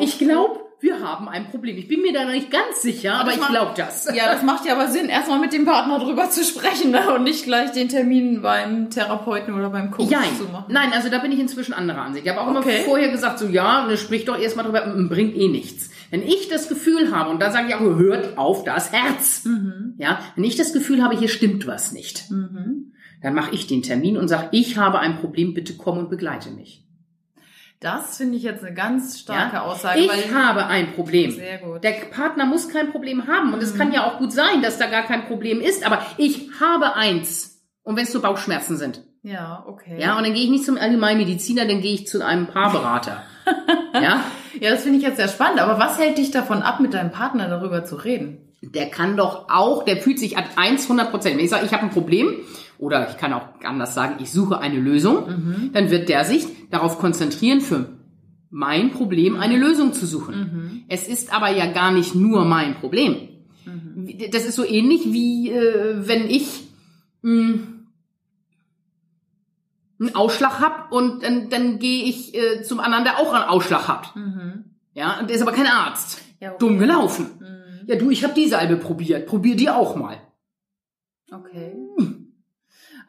[0.00, 1.76] ich, ich glaube, wir haben ein Problem.
[1.76, 4.08] Ich bin mir da noch nicht ganz sicher, aber das ich glaube das.
[4.14, 7.12] Ja, das macht ja aber Sinn, erstmal mit dem Partner drüber zu sprechen ne?
[7.14, 10.66] und nicht gleich den Termin beim Therapeuten oder beim Coach Nein, zu machen.
[10.72, 12.24] nein, also da bin ich inzwischen anderer Ansicht.
[12.24, 12.76] Ich habe auch Okay.
[12.76, 14.80] immer vorher gesagt, so ja, ne, sprich doch erstmal drüber,
[15.10, 15.90] bringt eh nichts.
[16.10, 19.44] Wenn ich das Gefühl habe, und da sage ich auch, hört auf das Herz.
[19.44, 19.94] Mhm.
[19.98, 22.92] Ja, wenn ich das Gefühl habe, hier stimmt was nicht, Mhm.
[23.22, 26.50] Dann mache ich den Termin und sage, ich habe ein Problem, bitte komm und begleite
[26.50, 26.84] mich.
[27.80, 29.62] Das finde ich jetzt eine ganz starke Ja?
[29.62, 30.00] Aussage.
[30.00, 31.30] Ich weil habe ein Problem.
[31.30, 31.84] Sehr gut.
[31.84, 33.54] Der Partner muss kein Problem haben.
[33.54, 35.86] Und es kann ja auch gut sein, dass da gar kein Problem ist.
[35.86, 37.62] Aber ich habe eins.
[37.84, 39.04] Und wenn es so Bauchschmerzen sind.
[39.22, 39.96] ja, okay.
[40.00, 43.22] Ja, und dann gehe ich nicht zum Allgemeinmediziner, dann gehe ich zu einem Paarberater.
[43.94, 44.24] ja,
[44.60, 45.60] Ja, das finde ich jetzt sehr spannend.
[45.60, 48.44] Aber was hält dich davon ab, mit deinem Partner darüber zu reden?
[48.60, 51.36] der kann doch auch, der fühlt sich an 100 Prozent.
[51.36, 52.34] Wenn ich sage, ich habe ein Problem,
[52.78, 56.98] oder ich kann auch anders sagen, ich suche eine Lösung, dann wird der sich darauf
[56.98, 57.90] konzentrieren, für
[58.50, 60.84] mein Problem eine Lösung zu suchen.
[60.88, 63.16] Es ist aber ja gar nicht nur mein Problem.
[64.32, 66.64] Das ist so ähnlich wie äh, wenn ich
[67.22, 67.58] mh,
[70.00, 73.88] einen Ausschlag hab und dann, dann gehe ich äh, zum anderen, der auch einen Ausschlag
[73.88, 74.14] hat.
[74.94, 76.22] Ja, und der ist aber kein Arzt.
[76.40, 76.58] Ja, okay.
[76.60, 77.26] Dumm gelaufen.
[77.86, 79.26] Ja, du, ich habe die Salbe probiert.
[79.26, 80.16] Probier die auch mal.
[81.30, 81.74] Okay.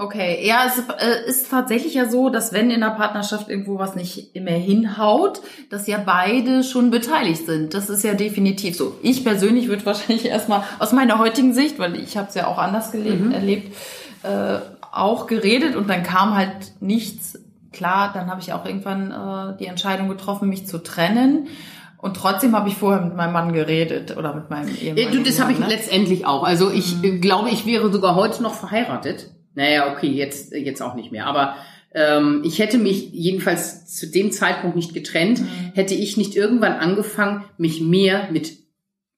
[0.01, 3.95] Okay, ja, es äh, ist tatsächlich ja so, dass wenn in der Partnerschaft irgendwo was
[3.95, 7.73] nicht mehr hinhaut, dass ja beide schon beteiligt sind.
[7.73, 8.95] Das ist ja definitiv so.
[9.01, 12.57] Ich persönlich würde wahrscheinlich erstmal aus meiner heutigen Sicht, weil ich habe es ja auch
[12.57, 13.75] anders gelebt, erlebt,
[14.23, 14.59] äh,
[14.93, 17.37] auch geredet und dann kam halt nichts.
[17.73, 21.49] Klar, dann habe ich auch irgendwann äh, die Entscheidung getroffen, mich zu trennen.
[21.97, 25.11] Und trotzdem habe ich vorher mit meinem Mann geredet oder mit meinem Ehemann.
[25.11, 25.67] du, das habe ich ne?
[25.67, 26.43] letztendlich auch.
[26.43, 29.31] Also ich äh, glaube, ich wäre sogar heute noch verheiratet.
[29.59, 31.25] Naja, okay, jetzt, jetzt auch nicht mehr.
[31.25, 31.55] Aber
[31.93, 35.41] ähm, ich hätte mich jedenfalls zu dem Zeitpunkt nicht getrennt,
[35.73, 38.57] hätte ich nicht irgendwann angefangen, mich mehr mit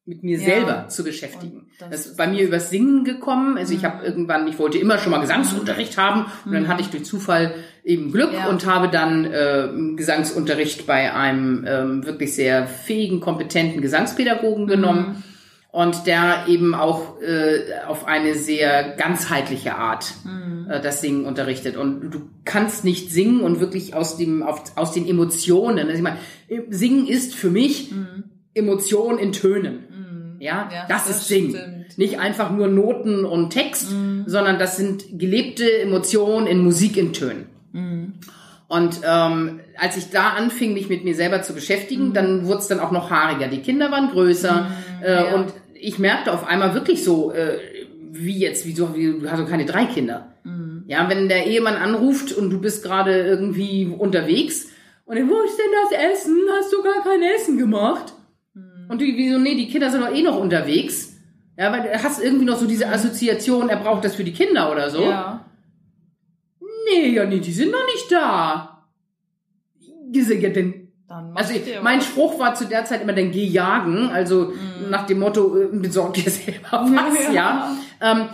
[0.04, 0.44] mit mir Ja.
[0.46, 1.58] selber zu beschäftigen.
[1.60, 3.56] Und das Das, ist- bei mir übers Singen gekommen.
[3.56, 6.88] Also ich habe irgendwann, ich wollte immer schon mal Gesangsunterricht haben und dann hatte ich
[6.90, 7.54] durch Zufall
[7.86, 8.50] eben Glück Ja.
[8.50, 15.24] und habe dann äh, Gesangsunterricht bei einem ähm, wirklich sehr fähigen, kompetenten Gesangspädagogen genommen
[15.72, 20.14] und der eben auch äh, auf eine sehr ganzheitliche Art
[20.70, 21.78] äh, das Singen unterrichtet.
[21.78, 25.88] Und du kannst nicht singen und wirklich aus dem auf, aus den Emotionen.
[25.88, 26.18] Also ich meine,
[26.70, 27.94] Singen ist für mich
[28.54, 30.38] Emotion in Tönen.
[30.40, 31.52] Ja, Ja, das, das ist Singen.
[31.52, 31.98] stimmt.
[31.98, 33.88] Nicht einfach nur Noten und Text,
[34.26, 37.46] sondern das sind gelebte Emotionen in Musik in Tönen.
[38.68, 42.68] Und ähm, als ich da anfing, mich mit mir selber zu beschäftigen, dann wurde es
[42.68, 43.50] dann auch noch haariger.
[43.50, 44.68] Die Kinder waren größer
[45.04, 45.36] äh, ja.
[45.36, 47.58] und ich merkte auf einmal wirklich so, äh,
[48.12, 50.34] wie jetzt, wie so, wie, du hast doch keine drei Kinder.
[50.88, 54.68] Ja, wenn der Ehemann anruft und du bist gerade irgendwie unterwegs
[55.06, 56.38] und er, wo ist denn das Essen?
[56.58, 58.14] Hast du gar kein Essen gemacht?
[58.90, 61.16] Und du, wie so, nee, die Kinder sind doch eh noch unterwegs.
[61.58, 64.72] Ja, weil du hast irgendwie noch so diese Assoziation, er braucht das für die Kinder
[64.72, 65.04] oder so.
[65.04, 65.46] Ja.
[66.90, 68.86] Nee, ja, nee, die sind noch nicht da.
[70.10, 70.81] Diese, ja, denn, Dann
[71.36, 72.02] also ihr mein.
[72.02, 74.10] Spruch war zu der Zeit immer, dann geh jagen.
[74.10, 74.54] Also
[74.90, 77.76] nach dem Motto, äh, besorg dir selber was, ja.
[78.00, 78.30] Ähm,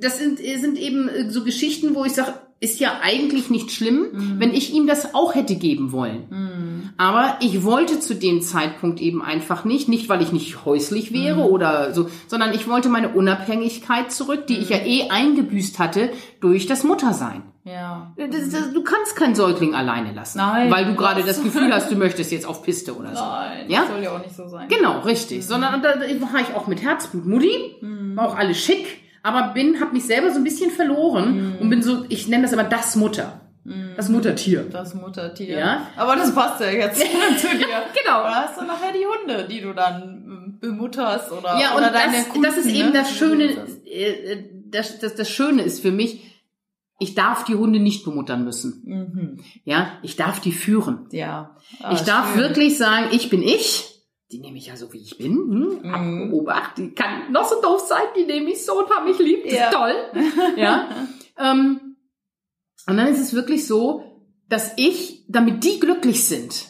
[0.00, 4.36] das sind, sind eben äh, so Geschichten, wo ich sage, ist ja eigentlich nicht schlimm,
[4.38, 6.92] wenn ich ihm das auch hätte geben wollen.
[6.96, 11.50] Aber ich wollte zu dem Zeitpunkt eben einfach nicht, nicht weil ich nicht häuslich wäre
[11.50, 16.66] oder so, sondern ich wollte meine Unabhängigkeit zurück, die ich ja eh eingebüßt hatte durch
[16.66, 17.42] das Muttersein.
[17.64, 18.12] Ja.
[18.16, 20.70] Das, das, du kannst keinen Säugling alleine lassen, Nein.
[20.70, 23.22] weil du gerade das Gefühl hast, du möchtest jetzt auf Piste oder so.
[23.22, 23.80] Nein, Ja?
[23.80, 24.68] das soll ja auch nicht so sein.
[24.68, 25.44] Genau, richtig.
[25.44, 27.74] Sondern da war ich auch mit Herzblut Mutti,
[28.14, 28.86] war auch alles schick,
[29.26, 32.52] aber bin, habe mich selber so ein bisschen verloren und bin so, ich nenne das
[32.52, 33.40] immer das Mutter,
[33.96, 34.66] das Muttertier.
[34.70, 35.58] Das Muttertier.
[35.58, 35.86] Ja.
[35.96, 37.00] Aber das passt ja jetzt
[37.38, 37.66] zu dir.
[37.66, 38.22] Genau.
[38.22, 42.18] Da hast du nachher die Hunde, die du dann bemutterst oder, Ja, und oder deine
[42.18, 42.92] das, Kunden, das ist eben ne?
[42.92, 43.44] das Schöne,
[43.84, 46.20] äh, das, das, das Schöne ist für mich,
[46.98, 48.82] ich darf die Hunde nicht bemuttern müssen.
[48.84, 49.44] Mhm.
[49.64, 51.08] Ja, ich darf die führen.
[51.10, 51.56] Ja.
[51.80, 52.40] Ah, ich darf schön.
[52.42, 53.95] wirklich sagen, ich bin ich.
[54.32, 55.34] Die nehme ich ja so, wie ich bin.
[55.34, 55.80] Hm?
[55.82, 56.34] Mhm.
[56.34, 59.44] Obacht, die kann noch so doof sein, die nehme ich so und hab mich lieb.
[59.44, 59.68] Ja.
[59.68, 59.94] ist toll.
[60.56, 60.88] ja.
[61.38, 61.96] ähm,
[62.88, 64.02] und dann ist es wirklich so,
[64.48, 66.66] dass ich, damit die glücklich sind,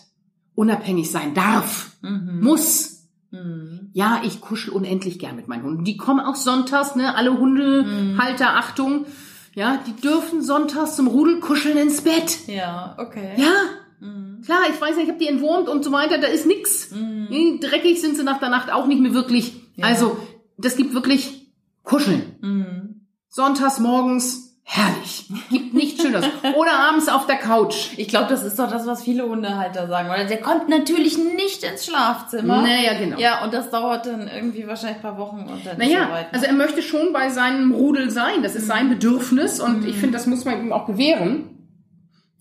[0.55, 2.41] unabhängig sein darf, Mhm.
[2.43, 3.09] muss.
[3.31, 3.91] Mhm.
[3.95, 5.85] Ja, ich kuschel unendlich gern mit meinen Hunden.
[5.85, 7.15] Die kommen auch sonntags, ne?
[7.17, 9.07] Alle Hundehalter, Achtung.
[9.55, 12.47] Ja, die dürfen sonntags zum Rudelkuscheln ins Bett.
[12.47, 13.33] Ja, okay.
[13.39, 13.53] Ja,
[14.01, 14.43] Mhm.
[14.45, 16.91] Klar, ich weiß nicht, ich habe die entwurmt und so weiter, da ist nix.
[16.91, 17.61] Mhm.
[17.61, 19.55] Dreckig sind sie nach der Nacht auch nicht mehr wirklich.
[19.77, 19.87] Ja.
[19.87, 20.17] Also,
[20.59, 21.51] das gibt wirklich
[21.83, 22.37] Kuscheln.
[22.41, 23.07] Mhm.
[23.29, 25.29] Sonntags morgens, herrlich.
[25.51, 26.27] Gibt nichts Schöneres.
[26.57, 27.91] Oder abends auf der Couch.
[27.99, 30.09] Ich glaube, das ist doch das, was viele Hundehalter sagen.
[30.09, 32.63] Weil der kommt natürlich nicht ins Schlafzimmer.
[32.63, 33.19] Naja, genau.
[33.19, 36.33] Ja, und das dauert dann irgendwie wahrscheinlich ein paar Wochen und dann Naja, soweit.
[36.33, 36.35] ne?
[36.35, 38.43] also er möchte schon bei seinem Rudel sein.
[38.43, 41.51] Das ist sein Bedürfnis und ich finde, das muss man ihm auch gewähren.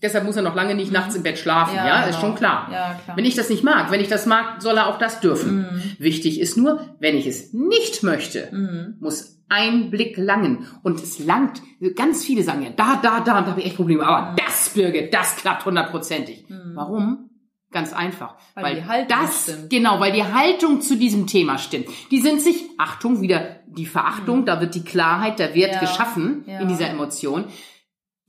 [0.06, 2.20] Deshalb muss er noch lange nicht nachts im Bett schlafen, ja, ist genau.
[2.20, 2.68] schon klar.
[2.72, 3.16] Ja, klar.
[3.16, 5.66] Wenn ich das nicht mag, wenn ich das mag, soll er auch das dürfen.
[5.98, 8.94] Wichtig ist nur, wenn ich es nicht möchte, Mhm.
[9.00, 10.66] muss ein Blick langen.
[10.84, 11.60] Und es langt,
[11.96, 14.06] ganz viele sagen ja, da, da, da, und da habe ich echt Probleme.
[14.06, 16.44] Aber das, Birgit, das klappt hundertprozentig.
[16.74, 17.30] Warum?
[17.72, 18.36] Ganz einfach.
[18.54, 19.70] Weil Weil, die Haltung das, stimmt.
[19.70, 21.86] genau, weil die Haltung zu diesem Thema stimmt.
[22.12, 25.80] Die sind sich, Achtung, wieder die Verachtung, da wird die Klarheit, der Wert Ja.
[25.80, 26.60] geschaffen Ja.
[26.60, 27.44] in dieser Emotion.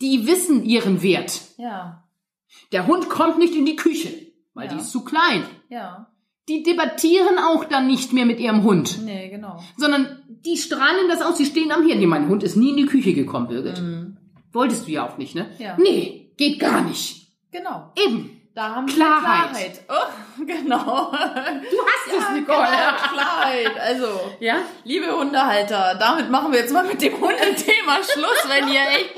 [0.01, 1.41] Die wissen ihren Wert.
[1.57, 2.03] Ja.
[2.71, 4.09] Der Hund kommt nicht in die Küche,
[4.53, 4.73] weil Ja.
[4.73, 5.43] die ist zu klein.
[5.69, 6.11] Ja.
[6.49, 9.61] Die debattieren auch dann nicht mehr mit ihrem Hund, Nee, genau.
[9.75, 11.99] sondern die strahlen das aus, die stehen am Hirn.
[11.99, 13.81] Nee, mein Hund ist nie in die Küche gekommen, Birgit.
[13.81, 14.17] Mhm.
[14.53, 15.49] Wolltest du ja auch nicht, ne?
[15.59, 15.75] Ja.
[15.77, 17.27] Nee, geht gar nicht.
[17.51, 17.91] Genau.
[17.97, 18.33] Eben.
[18.55, 19.51] Da haben Klarheit.
[19.55, 19.85] wir Klarheit.
[19.89, 21.11] Oh, genau.
[21.11, 22.57] Du hast es, Ja, Nicole.
[22.57, 23.79] genau, Klarheit.
[23.79, 24.07] Also,
[24.39, 24.55] Ja?
[24.83, 29.11] liebe Hundehalter, damit machen wir jetzt mal mit dem Hundethema Schluss, wenn ihr echt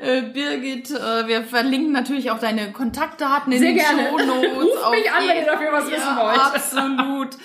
[0.00, 4.08] äh, Birgit, äh, wir verlinken natürlich auch deine Kontaktdaten in Sehr den gerne.
[4.10, 4.82] Shownotes.
[4.84, 6.40] Auf mich an, wenn ihr dafür was ja, wissen wollt.
[6.40, 7.36] Absolut.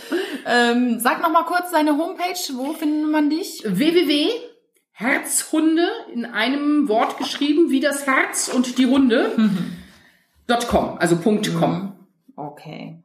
[0.45, 2.39] ähm, sag noch mal kurz deine Homepage.
[2.53, 3.63] Wo findet man dich?
[3.65, 9.31] www.herzhunde in einem Wort geschrieben, wie das Herz und die Runde.
[10.47, 11.93] dot .com, also Punkt .com.
[12.35, 12.97] Okay.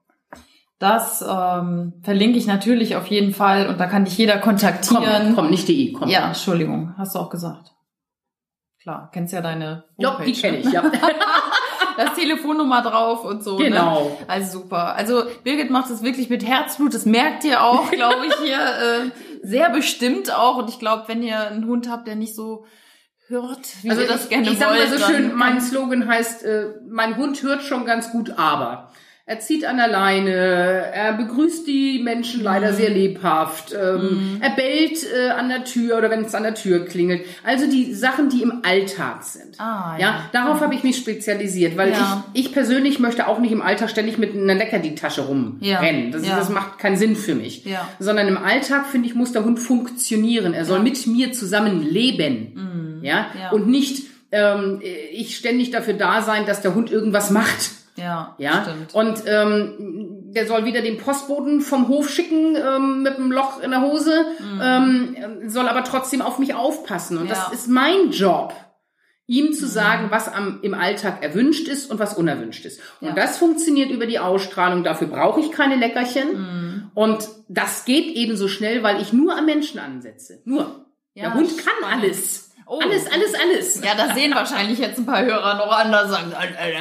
[0.79, 5.35] Das ähm, verlinke ich natürlich auf jeden Fall und da kann dich jeder Komm, kontaktieren.
[5.35, 6.11] komm, nicht die, komm.
[6.11, 7.73] Ja, Entschuldigung, hast du auch gesagt.
[8.87, 10.63] Klar, kennst ja deine Ja, die Homepage, kenne ne?
[10.65, 10.83] ich, ja.
[11.97, 13.57] Da ist Telefonnummer drauf und so.
[13.57, 14.05] Genau.
[14.05, 14.29] Ne?
[14.29, 14.95] Also super.
[14.95, 16.95] Also Birgit macht es wirklich mit Herzblut.
[16.95, 19.11] Das merkt ihr auch, glaube ich, hier äh,
[19.43, 20.59] sehr bestimmt auch.
[20.59, 22.65] Und ich glaube, wenn ihr einen Hund habt, der nicht so
[23.27, 26.07] hört, wie Also ihr das ich, gerne ich sag mal wollt, so schön, mein Slogan
[26.07, 28.93] heißt, äh, mein Hund hört schon ganz gut, aber
[29.29, 32.77] er zieht an der Leine, er begrüßt die Menschen leider Mhm.
[32.77, 36.85] sehr lebhaft, ähm, er bellt äh, an der Tür oder wenn es an der Tür
[36.85, 37.23] klingelt.
[37.45, 39.59] Also die Sachen, die im Alltag sind.
[39.59, 40.07] Ah, ja.
[40.07, 40.21] ja.
[40.33, 42.25] darauf habe ich mich spezialisiert, weil Ja.
[42.35, 45.27] ich, ich persönlich möchte auch nicht im Alltag ständig mit einer Leckerli-Tasche Ja.
[45.27, 46.13] rumrennen.
[46.13, 46.37] Das, Ja.
[46.37, 47.65] das macht keinen Sinn für mich.
[47.65, 47.89] Ja.
[47.99, 50.55] Sondern im Alltag, finde ich, muss der Hund funktionieren.
[50.55, 53.01] Er soll mit mir zusammen leben.
[53.03, 53.27] Ja?
[53.41, 53.51] Ja.
[53.51, 54.81] Und nicht ähm,
[55.13, 57.71] ich ständig dafür da sein, dass der Hund irgendwas macht.
[57.97, 58.63] Ja, Ja.
[58.63, 58.95] stimmt.
[58.95, 59.75] Und ähm,
[60.33, 64.25] der soll wieder den Postboten vom Hof schicken ähm, mit einem Loch in der Hose,
[64.63, 65.17] ähm,
[65.47, 67.17] soll aber trotzdem auf mich aufpassen.
[67.19, 67.31] Und Mhm.
[67.31, 67.35] Ja.
[67.37, 67.41] Mhm.
[67.51, 68.55] das ist mein Job.
[69.29, 72.81] Ihm zu sagen, was am, im Alltag erwünscht ist und was unerwünscht ist.
[73.01, 73.15] Und Ja.
[73.15, 74.85] das funktioniert über die Ausstrahlung.
[74.85, 76.29] Dafür brauche ich keine Leckerchen.
[76.33, 76.91] Mhm.
[76.95, 80.43] Und das geht eben so schnell, weil ich nur am Menschen ansetze.
[80.45, 80.87] Nur.
[81.15, 82.46] Ja, der Hund kann alles.
[82.69, 82.81] Oh.
[82.81, 83.81] Alles, alles, alles.
[83.85, 86.33] Ja, das sehen wahrscheinlich jetzt ein paar Hörer noch anders sagen,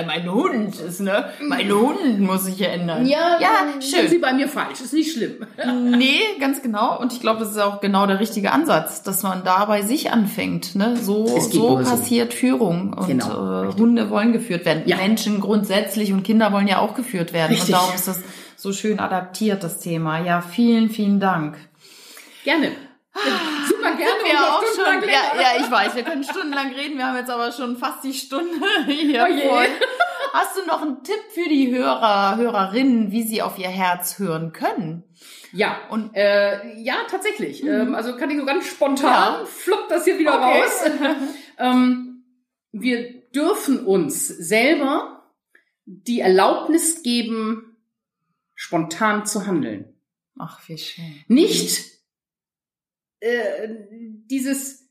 [0.08, 1.30] mein Hund ist, ne?
[1.44, 3.06] Mein Hund muss sich ändern.
[3.06, 3.82] Ja, ja, schön.
[3.82, 4.82] sind Sie bei mir falsch.
[4.82, 5.46] Ist nicht schlimm.
[5.96, 7.00] Nee, ganz genau.
[7.00, 10.12] Und ich glaube, das ist auch genau der richtige Ansatz, dass man da bei sich
[10.12, 10.76] anfängt.
[10.76, 10.98] Ne?
[10.98, 11.76] So, so.
[11.76, 12.94] passiert Führung.
[12.94, 14.84] Und Genau, äh, Hunde wollen geführt werden.
[14.86, 14.98] Ja.
[14.98, 17.52] Menschen grundsätzlich und Kinder wollen ja auch geführt werden.
[17.52, 17.76] Richtig.
[17.76, 18.22] Und darum ist das
[18.56, 20.20] so schön adaptiert, das Thema.
[20.24, 21.58] Ja, vielen, vielen Dank.
[22.44, 22.72] Gerne.
[23.68, 24.24] Super gerne.
[24.26, 26.98] Wir auch schon, ja, ja, ich weiß, wir können stundenlang reden.
[26.98, 28.58] Wir haben jetzt aber schon fast die Stunde
[28.88, 29.48] hier Oh je.
[29.48, 29.68] voll.
[30.34, 34.52] Hast du noch einen Tipp für die Hörer, Hörerinnen, wie sie auf ihr Herz hören
[34.52, 35.04] können?
[35.54, 37.64] Ja, Und- äh, ja, tatsächlich.
[37.64, 39.46] Ähm, also kann ich so ganz spontan, Ja.
[39.46, 40.62] fluppt das hier wieder Okay.
[40.62, 40.82] raus.
[41.58, 42.26] ähm,
[42.74, 45.32] wir dürfen uns selber
[45.86, 47.78] die Erlaubnis geben,
[48.56, 49.94] spontan zu handeln.
[50.38, 51.24] Ach, wie schön.
[51.30, 51.95] Nicht
[53.26, 53.70] äh,
[54.30, 54.90] dieses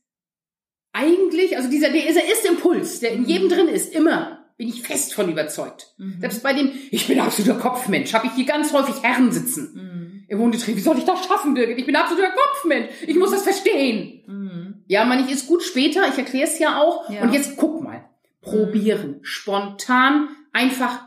[0.91, 5.13] eigentlich, also dieser, dieser erste Impuls, der in jedem drin ist, immer, bin ich fest
[5.13, 5.93] von überzeugt.
[5.97, 6.19] Mhm.
[6.21, 9.73] Selbst bei dem, ich bin absoluter Kopfmensch, habe ich hier ganz häufig Herren sitzen.
[9.73, 10.25] Mhm.
[10.27, 11.77] Im Hundetraining, wie soll ich das schaffen, Birgit?
[11.77, 12.89] Ich bin absoluter Kopfmensch.
[13.05, 14.23] Ich muss das verstehen.
[14.25, 14.83] Mhm.
[14.87, 17.09] Ja, man, ich ist gut später, ich erkläre es ja auch.
[17.09, 17.21] Ja.
[17.21, 18.05] Und jetzt guck mal.
[18.41, 19.19] Probieren.
[19.21, 21.03] Spontan einfach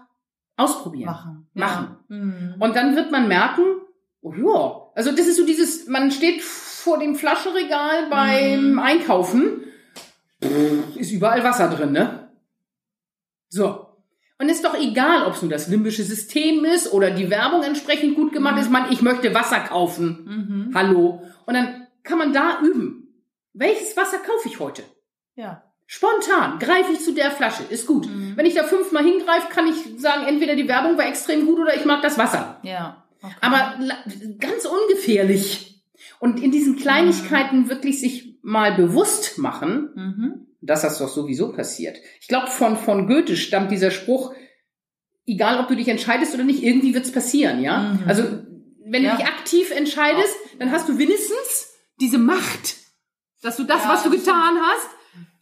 [0.57, 1.07] ausprobieren.
[1.07, 1.49] Machen.
[1.55, 1.97] Machen.
[2.09, 2.16] Ja.
[2.16, 2.55] Mhm.
[2.59, 3.62] Und dann wird man merken,
[4.20, 6.43] oh ja, also das ist so dieses, man steht
[6.89, 8.78] vor dem Flaschenregal beim Mhm.
[8.78, 9.64] Einkaufen,
[10.43, 12.30] Pff, ist überall Wasser drin, ne?
[13.51, 13.86] So.
[14.41, 18.14] Und ist doch egal, ob es nun das limbische System ist oder die Werbung entsprechend
[18.14, 18.61] gut gemacht Mhm.
[18.61, 18.70] ist.
[18.70, 20.68] Man, ich möchte Wasser kaufen.
[20.68, 20.74] Mhm.
[20.74, 21.22] Hallo.
[21.45, 23.22] Und dann kann man da üben.
[23.53, 24.82] Welches Wasser kaufe ich heute?
[25.34, 25.64] Ja.
[25.86, 27.64] Spontan greife ich zu der Flasche.
[27.68, 28.07] Ist gut.
[28.07, 28.34] Mhm.
[28.36, 31.74] Wenn ich da fünfmal hingreife, kann ich sagen, entweder die Werbung war extrem gut oder
[31.76, 32.61] ich mag das Wasser.
[32.62, 33.05] Ja.
[33.20, 33.34] Okay.
[33.41, 33.74] Aber
[34.39, 35.67] ganz ungefährlich.
[36.20, 40.46] Und in diesen Kleinigkeiten wirklich sich mal bewusst machen, Mhm.
[40.60, 41.98] dass das doch sowieso passiert.
[42.20, 44.34] Ich glaube, von, von Goethe stammt dieser Spruch,
[45.26, 47.94] egal ob du dich entscheidest oder nicht, irgendwie wird's passieren, ja?
[47.94, 48.02] Mhm.
[48.08, 48.22] Also,
[48.84, 49.12] wenn Ja.
[49.12, 52.76] du dich aktiv entscheidest, dann hast du wenigstens diese Macht,
[53.42, 54.88] dass du das, Ja, was du getan hast,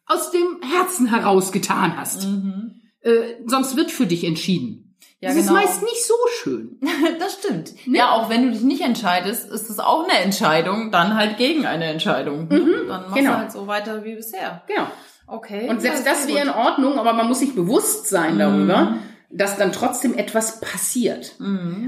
[0.06, 2.24] aus dem Herzen heraus getan hast.
[2.26, 2.82] Mhm.
[3.00, 4.85] Äh, sonst wird für dich entschieden.
[5.20, 5.58] Ja, das genau.
[5.58, 6.78] ist meist nicht so schön.
[7.18, 7.86] Das stimmt.
[7.86, 7.98] Ne?
[7.98, 11.64] Ja, auch wenn du dich nicht entscheidest, ist es auch eine Entscheidung, dann halt gegen
[11.66, 12.48] eine Entscheidung.
[12.48, 12.84] ne?
[12.86, 13.32] dann machst genau.
[13.32, 14.62] du halt so weiter wie bisher.
[14.66, 14.86] Genau.
[15.26, 15.68] Okay.
[15.68, 16.50] Und selbst das wäre in.
[16.50, 18.38] Ordnung, aber man muss sich bewusst sein Mhm.
[18.38, 18.96] darüber,
[19.30, 21.34] dass dann trotzdem etwas passiert.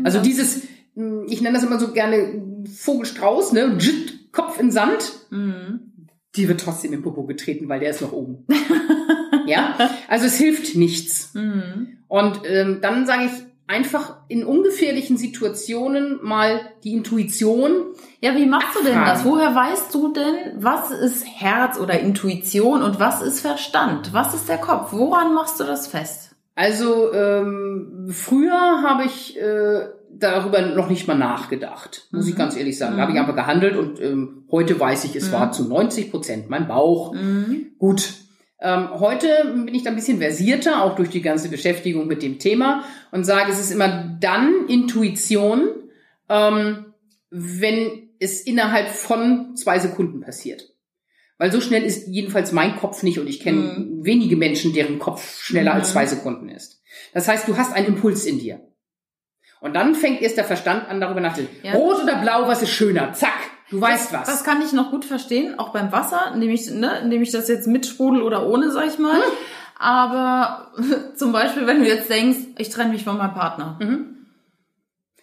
[0.05, 0.63] Also dieses,
[0.95, 2.43] mh, ich nenne das immer so gerne
[2.83, 3.77] Vogelstrauß, ne?
[3.79, 5.13] Jit, Kopf in Sand.
[6.35, 8.47] Die wird trotzdem im Popo getreten, weil der ist noch oben.
[9.47, 9.75] ja,
[10.09, 11.33] also es hilft nichts.
[12.09, 13.33] Und ähm, dann sage ich
[13.69, 17.93] einfach in ungefährlichen Situationen mal die Intuition.
[18.21, 19.25] Ja, wie machst du denn das?
[19.25, 24.13] Woher weißt du denn, was ist Herz oder Intuition und was ist Verstand?
[24.15, 24.93] Was ist der Kopf?
[24.93, 26.35] Woran machst du das fest?
[26.55, 32.77] Also ähm, früher habe ich äh, darüber noch nicht mal nachgedacht, muss ich ganz ehrlich
[32.79, 32.97] sagen.
[32.97, 36.51] Da habe ich einfach gehandelt und ähm, heute weiß ich, es war zu 90 Prozent
[36.51, 37.15] mein Bauch.
[37.79, 38.13] Gut.
[38.61, 42.39] Ähm, heute bin ich da ein bisschen versierter, auch durch die ganze Beschäftigung mit dem
[42.39, 45.69] Thema und sage, es ist immer dann Intuition,
[46.29, 46.93] ähm,
[47.31, 50.75] wenn es innerhalb von zwei Sekunden passiert.
[51.39, 55.41] Weil so schnell ist jedenfalls mein Kopf nicht und ich kenne wenige Menschen, deren Kopf
[55.41, 56.83] schneller als zwei Sekunden ist.
[57.15, 58.61] Das heißt, du hast einen Impuls in dir.
[59.61, 61.57] Und dann fängt erst der Verstand an, darüber nachzudenken.
[61.65, 61.75] Ja.
[61.75, 63.13] Rot oder blau, was ist schöner?
[63.13, 64.27] Zack, du weißt was.
[64.27, 67.49] Das kann ich noch gut verstehen, auch beim Wasser, nehme ich, ne, nehme ich das
[67.49, 69.17] jetzt mit Sprudel oder ohne, sag ich mal.
[69.17, 69.33] Hm.
[69.79, 70.73] Aber
[71.17, 73.79] zum Beispiel, wenn du jetzt denkst, ich trenne mich von meinem Partner.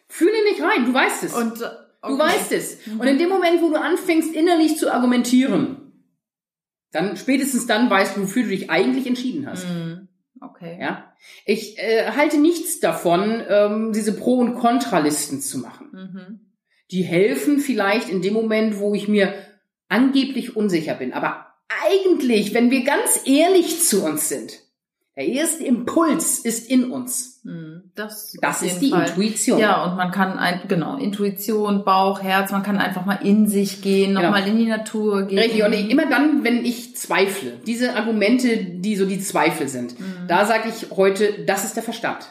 [0.08, 1.34] Fühle nicht rein, du weißt es.
[1.34, 1.70] Und äh,
[2.08, 2.24] Du okay.
[2.24, 2.78] weißt es.
[2.88, 5.78] Und in dem Moment, wo du anfängst, innerlich zu argumentieren,
[6.92, 9.66] dann spätestens dann weißt du, wofür du dich eigentlich entschieden hast.
[10.40, 10.78] Okay.
[10.80, 11.14] Ja,
[11.46, 15.90] ich äh, halte nichts davon, ähm, diese Pro- und Kontralisten zu machen.
[15.92, 16.40] Mhm.
[16.92, 19.34] Die helfen vielleicht in dem Moment, wo ich mir
[19.90, 21.14] angeblich unsicher bin.
[21.14, 21.48] Aber
[21.88, 24.54] eigentlich, wenn wir ganz ehrlich zu uns sind,
[25.16, 27.40] der erste Impuls ist in uns.
[27.44, 27.84] Mhm.
[27.96, 29.60] Das, Das ist die Intuition.
[29.60, 33.82] Ja, und man kann ein, genau, Intuition, Bauch, Herz, man kann einfach mal in sich
[33.82, 34.24] gehen, Genau.
[34.24, 35.40] nochmal in die Natur gehen.
[35.40, 40.28] Richtig, und immer dann, wenn ich zweifle, diese Argumente, die so die Zweifel sind, Mhm.
[40.28, 42.28] da sage ich heute, das ist der Verstand.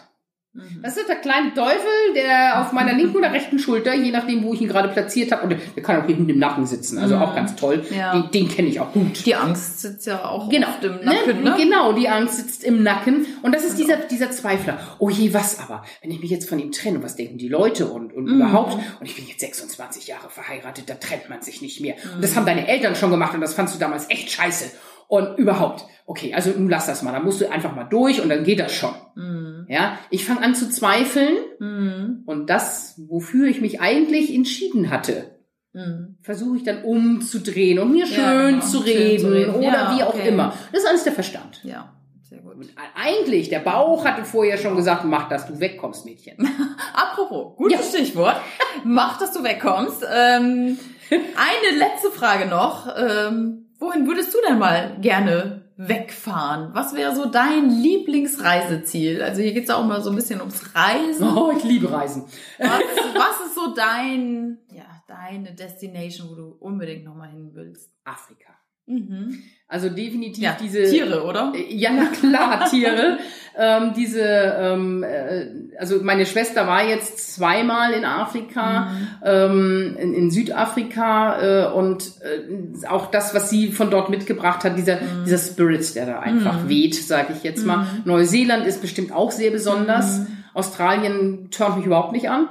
[0.82, 4.54] Das ist der kleine Teufel, der auf meiner linken oder rechten Schulter, je nachdem, wo
[4.54, 7.34] ich ihn gerade platziert habe, und der kann auch hinten im Nacken sitzen, also auch
[7.34, 7.84] ganz toll.
[7.90, 7.96] Mhm.
[7.96, 8.12] Ja.
[8.12, 9.26] Den, den kenne ich auch gut.
[9.26, 11.50] Die Angst sitzt ja auch Genau, oft im Nacken, ne?
[11.50, 11.56] ne?
[11.58, 14.78] genau, die Angst sitzt im Nacken und das ist dieser dieser Zweifler.
[15.00, 17.86] Oh je, was aber, wenn ich mich jetzt von ihm trenne, was denken die Leute
[17.86, 18.36] und und Mhm.
[18.40, 18.74] überhaupt?
[19.00, 21.94] Und ich bin jetzt 26 Jahre verheiratet, da trennt man sich nicht mehr.
[22.14, 24.70] Und das haben deine Eltern schon gemacht und das fandst du damals echt scheiße.
[25.08, 28.28] Und überhaupt, okay, also nun lass das mal, dann musst du einfach mal durch und
[28.28, 28.94] dann geht das schon.
[29.14, 29.66] Mhm.
[29.68, 32.22] Ja, ich fange an zu zweifeln Mhm.
[32.26, 35.30] und das, wofür ich mich eigentlich entschieden hatte,
[35.72, 36.16] Mhm.
[36.22, 39.54] versuche ich dann umzudrehen und mir schön, Ja, genau, zu, schön reden, zu reden.
[39.54, 40.28] oder Ja, wie auch okay.
[40.28, 40.52] immer.
[40.72, 41.60] Das ist alles der Verstand.
[41.64, 41.92] Ja,
[42.22, 42.54] sehr gut.
[42.94, 46.36] Eigentlich, der Bauch hatte vorher schon gesagt, mach, dass du wegkommst, Mädchen.
[46.94, 48.36] Apropos, gutes Stichwort.
[48.84, 50.04] Mach, dass du wegkommst.
[50.14, 50.78] Ähm,
[51.10, 52.86] eine letzte Frage noch.
[52.96, 56.74] Ähm, wohin würdest du denn mal gerne wegfahren?
[56.74, 59.22] Was wäre so dein Lieblingsreiseziel?
[59.22, 61.36] Also hier geht's auch mal so ein bisschen ums Reisen.
[61.36, 62.24] Oh, ich liebe Reisen.
[62.58, 62.68] Was,
[63.14, 67.90] was ist so dein, ja, deine Destination, wo du unbedingt nochmal hin willst?
[68.04, 68.54] Afrika.
[68.86, 69.42] Mhm.
[69.74, 71.52] Also definitiv Ja, diese Tiere, oder?
[71.52, 73.18] Äh, Ja, na klar, Tiere.
[73.58, 75.46] ähm, diese, ähm, äh,
[75.80, 78.92] also meine Schwester war jetzt zweimal in Afrika,
[79.24, 84.78] ähm, in, in Südafrika äh, und äh, auch das, was sie von dort mitgebracht hat,
[84.78, 87.88] dieser, dieser Spirit, der da einfach weht, sage ich jetzt mal.
[88.04, 90.20] Neuseeland ist bestimmt auch sehr besonders.
[90.52, 92.46] Australien turnt mich überhaupt nicht an.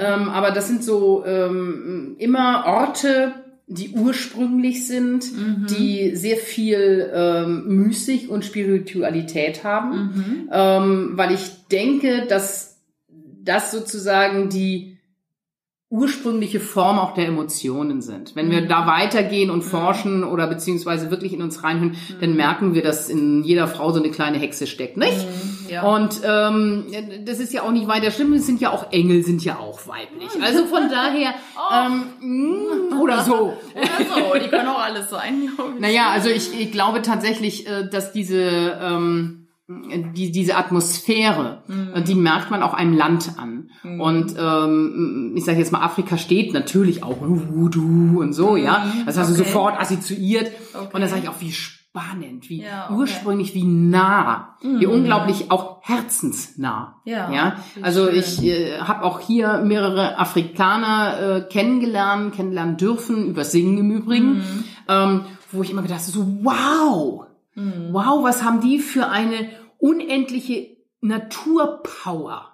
[0.00, 3.32] Ähm, aber das sind so ähm, immer Orte,
[3.66, 5.24] die ursprünglich sind,
[5.70, 12.82] die sehr viel ähm, Mystik und Spiritualität haben, ähm, weil ich denke, dass
[13.42, 14.93] das sozusagen die
[15.90, 18.34] ursprüngliche Form auch der Emotionen sind.
[18.34, 22.82] Wenn wir da weitergehen und forschen oder beziehungsweise wirklich in uns reinhören, dann merken wir,
[22.82, 25.26] dass in jeder Frau so eine kleine Hexe steckt, nicht?
[25.70, 25.82] Ja.
[25.82, 26.86] Und ähm,
[27.24, 29.86] das ist ja auch nicht weiter schlimm, es sind ja auch Engel, sind ja auch
[29.86, 30.30] weiblich.
[30.42, 31.34] Also von daher,
[31.72, 33.34] ähm, mh, oder so.
[33.74, 35.48] Oder so, die können auch alles sein.
[35.78, 41.62] Naja, also ich, ich glaube tatsächlich, äh, dass diese, ähm, die, diese Atmosphäre,
[41.94, 43.70] äh, die merkt man auch einem Land an.
[43.82, 48.86] Und ähm, ich sage jetzt mal, Afrika steht natürlich auch Voodoo und so, ja.
[49.06, 49.44] Das hast du okay.
[49.44, 50.50] sofort assoziiert.
[50.74, 50.88] Okay.
[50.92, 52.94] Und da sage ich auch, wie spannend, wie Ja, okay.
[52.98, 56.96] ursprünglich, wie nah, wie unglaublich auch herzensnah.
[57.04, 57.56] Ja, ja?
[57.82, 58.16] Also schön.
[58.18, 64.32] ich äh, habe auch hier mehrere Afrikaner äh, kennengelernt, kennenlernen dürfen, über Singen im Übrigen,
[64.34, 64.64] Mhm.
[64.88, 65.20] ähm,
[65.52, 67.26] wo ich immer gedacht habe, so wow,
[67.56, 69.48] wow, was haben die für eine
[69.78, 72.52] unendliche Naturpower.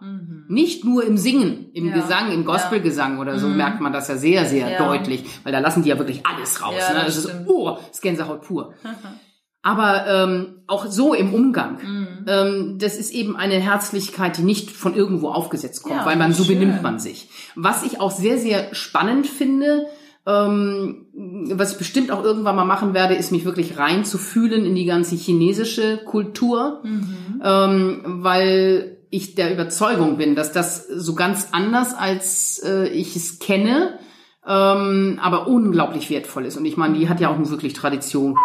[0.49, 1.91] Nicht nur im Singen, im Mhm.
[1.91, 1.95] Ja.
[1.97, 4.87] Gesang, im Gospelgesang oder so merkt man das ja sehr, sehr Ja.
[4.87, 6.75] deutlich, weil da lassen die ja wirklich alles raus.
[6.79, 7.05] Ja, ne?
[7.07, 8.75] das Das ist, oh, das ist Gänsehaut pur.
[9.63, 11.79] aber ähm, auch so im Umgang.
[11.83, 12.09] Mhm.
[12.27, 16.33] Ähm, das ist eben eine Herzlichkeit, die nicht von irgendwo aufgesetzt kommt, Ja, weil man
[16.33, 16.59] so schön.
[16.59, 17.29] benimmt man sich.
[17.57, 19.87] Was ich auch sehr, sehr spannend finde,
[20.25, 25.17] was ich bestimmt auch irgendwann mal machen werde, ist mich wirklich reinzufühlen in die ganze
[25.17, 27.43] chinesische Kultur, Mhm.
[27.43, 33.39] ähm, weil ich der Überzeugung bin, dass das so ganz anders als äh, ich es
[33.41, 33.99] kenne,
[34.47, 36.57] ähm, aber unglaublich wertvoll ist.
[36.57, 38.37] Und ich meine, die hat ja auch nun wirklich Tradition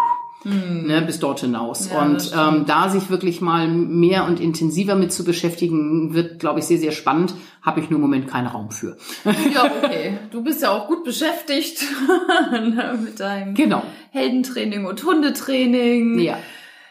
[0.46, 1.88] ne, bis dort hinaus.
[1.88, 1.92] Mhm.
[1.92, 6.60] Ja, und ähm, da sich wirklich mal mehr und intensiver mit zu beschäftigen, wird, glaube
[6.60, 7.34] ich, sehr, sehr spannend.
[7.62, 8.96] Habe ich nur im Moment keinen Raum für.
[9.52, 10.18] Ja, okay.
[10.30, 11.84] Du bist ja auch gut beschäftigt
[12.52, 13.82] ne, mit deinem Genau.
[14.10, 16.18] Heldentraining und Hundetraining.
[16.20, 16.38] Ja.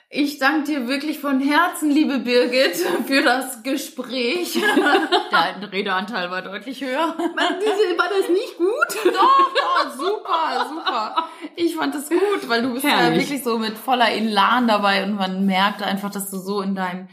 [0.10, 2.76] Ich danke dir wirklich von Herzen, liebe Birgit,
[3.08, 4.58] für das Gespräch.
[5.32, 7.16] Dein Redeanteil war deutlich höher.
[7.18, 8.70] War das nicht gut?
[9.14, 11.30] Doch, doch, super, super.
[11.56, 13.28] Ich fand das gut, weil du bist ja Herrlich.
[13.30, 17.08] wirklich so mit voller Elan dabei und man merkt einfach, dass du so in deinem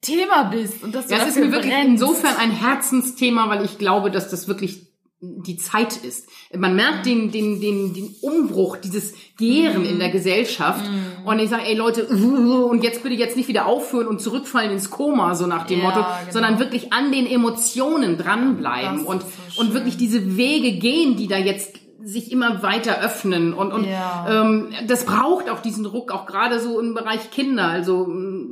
[0.00, 2.02] Thema bist und dass du Das ist mir wirklich brennst.
[2.02, 4.86] insofern ein Herzensthema, weil ich glaube, dass das wirklich
[5.20, 6.28] die Zeit ist.
[6.54, 10.84] Man merkt den, den, den, den Umbruch, dieses Gären in der Gesellschaft.
[11.24, 12.06] Und ich sage, ey Leute,
[12.70, 15.84] und jetzt bitte jetzt nicht wieder aufhören und zurückfallen ins Koma, so nach dem Ja,
[15.84, 16.32] Motto, genau.
[16.32, 21.38] sondern wirklich an den Emotionen dranbleiben und, so und wirklich diese Wege gehen, die da
[21.38, 24.26] jetzt sich immer weiter öffnen und, und Ja.
[24.42, 27.64] ähm, das braucht auch diesen Ruck, auch gerade so im Bereich Kinder.
[27.64, 28.06] Also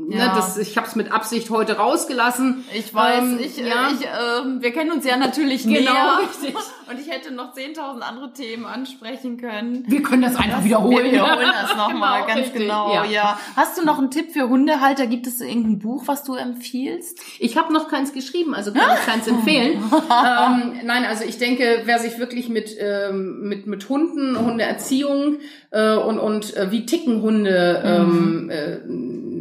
[0.08, 0.34] ne, Ja.
[0.34, 2.64] das, ich habe es mit Absicht heute rausgelassen.
[2.74, 3.88] Ich weiß, Ähm, ich, äh, ja.
[3.92, 6.18] ich, ähm, wir kennen uns ja natürlich Genau, näher.
[6.22, 6.54] richtig.
[6.90, 9.84] Und ich hätte noch 10.000 andere Themen ansprechen können.
[9.88, 11.04] Wir können das einfach wiederholen.
[11.06, 12.92] Wir wiederholen das nochmal, Genau, ganz richtig, genau.
[12.94, 13.04] ja.
[13.06, 13.38] Ja.
[13.56, 15.06] Hast du noch einen Tipp für Hundehalter?
[15.06, 17.18] Gibt es irgendein Buch, was du empfiehlst?
[17.38, 19.82] Ich habe noch keins geschrieben, also kann ich keins empfehlen.
[19.92, 25.38] ähm, nein, also ich denke, wer sich wirklich mit ähm, mit mit Hunden, Hundeerziehung
[25.70, 28.78] äh, und und äh, wie ticken Hunde ähm, äh,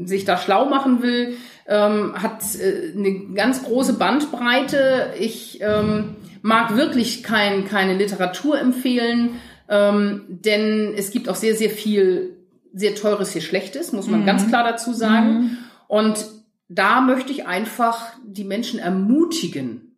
[0.07, 1.37] sich da schlau machen will,
[1.67, 5.13] ähm, hat äh, eine ganz große Bandbreite.
[5.19, 9.39] Ich ähm, mag wirklich kein, keine Literatur empfehlen,
[9.69, 12.37] ähm, denn es gibt auch sehr sehr viel
[12.73, 15.57] sehr teures hier Schlechtes, muss man ganz klar dazu sagen.
[15.87, 16.25] Und
[16.69, 19.92] da möchte ich einfach die Menschen ermutigen,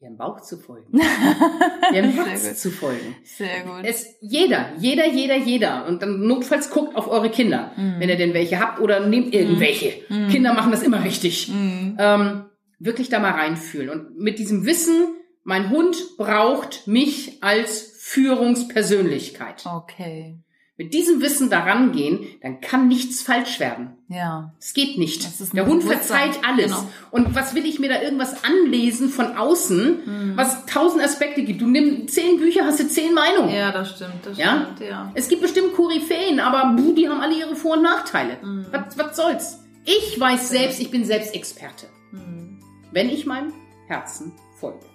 [0.00, 0.98] ihrem Bauch zu folgen,
[1.94, 3.16] ihrem Herz zu folgen.
[3.22, 3.84] Sehr gut.
[3.84, 5.86] Es, jeder, jeder, jeder, jeder.
[5.86, 9.92] Und dann notfalls guckt auf eure Kinder, wenn ihr denn welche habt oder nehmt irgendwelche.
[10.30, 11.50] Kinder machen das immer richtig.
[11.50, 12.44] Ähm,
[12.78, 13.90] wirklich da mal reinfühlen.
[13.90, 19.64] Und mit diesem Wissen, mein Hund braucht mich als Führungspersönlichkeit.
[19.66, 20.38] Okay.
[20.80, 23.90] Mit diesem Wissen daran gehen, dann kann nichts falsch werden.
[24.08, 24.54] Ja.
[24.58, 25.28] Es geht nicht.
[25.54, 26.68] Der Hund verzeiht alles.
[26.72, 26.88] Genau.
[27.10, 30.36] Und was will ich mir da irgendwas anlesen von außen, Mhm.
[30.38, 31.60] was tausend Aspekte gibt?
[31.60, 33.54] Du nimmst zehn Bücher, hast du zehn Meinungen.
[33.54, 34.24] Ja, das stimmt.
[34.24, 34.68] Das Ja?
[34.74, 35.10] stimmt, ja.
[35.14, 38.38] Es gibt bestimmt Koryphäen, aber buh, die haben alle ihre Vor- und Nachteile.
[38.42, 38.64] Mhm.
[38.70, 39.58] Was, was soll's?
[39.84, 41.88] Ich weiß selbst, ich bin selbst Experte.
[42.12, 42.58] Mhm.
[42.90, 43.52] Wenn ich meinem
[43.86, 44.86] Herzen folge.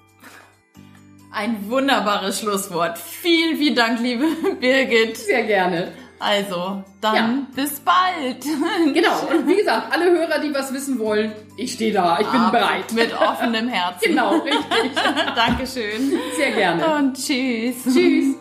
[1.37, 2.97] Ein wunderbares Schlusswort.
[2.97, 4.25] Vielen, vielen Dank, liebe
[4.61, 5.17] Birgit.
[5.17, 5.91] Sehr gerne.
[6.17, 7.47] Also, dann Ja.
[7.53, 8.45] bis bald.
[8.93, 9.19] Genau.
[9.29, 12.51] Und wie gesagt, alle Hörer, die was wissen wollen, ich stehe da, ich bin Absolut,
[12.53, 12.91] bereit.
[12.93, 13.99] Mit offenem Herzen.
[14.11, 14.91] Genau, richtig.
[15.35, 16.13] Dankeschön.
[16.37, 16.85] Sehr gerne.
[16.95, 17.83] Und tschüss.
[17.83, 18.35] Tschüss.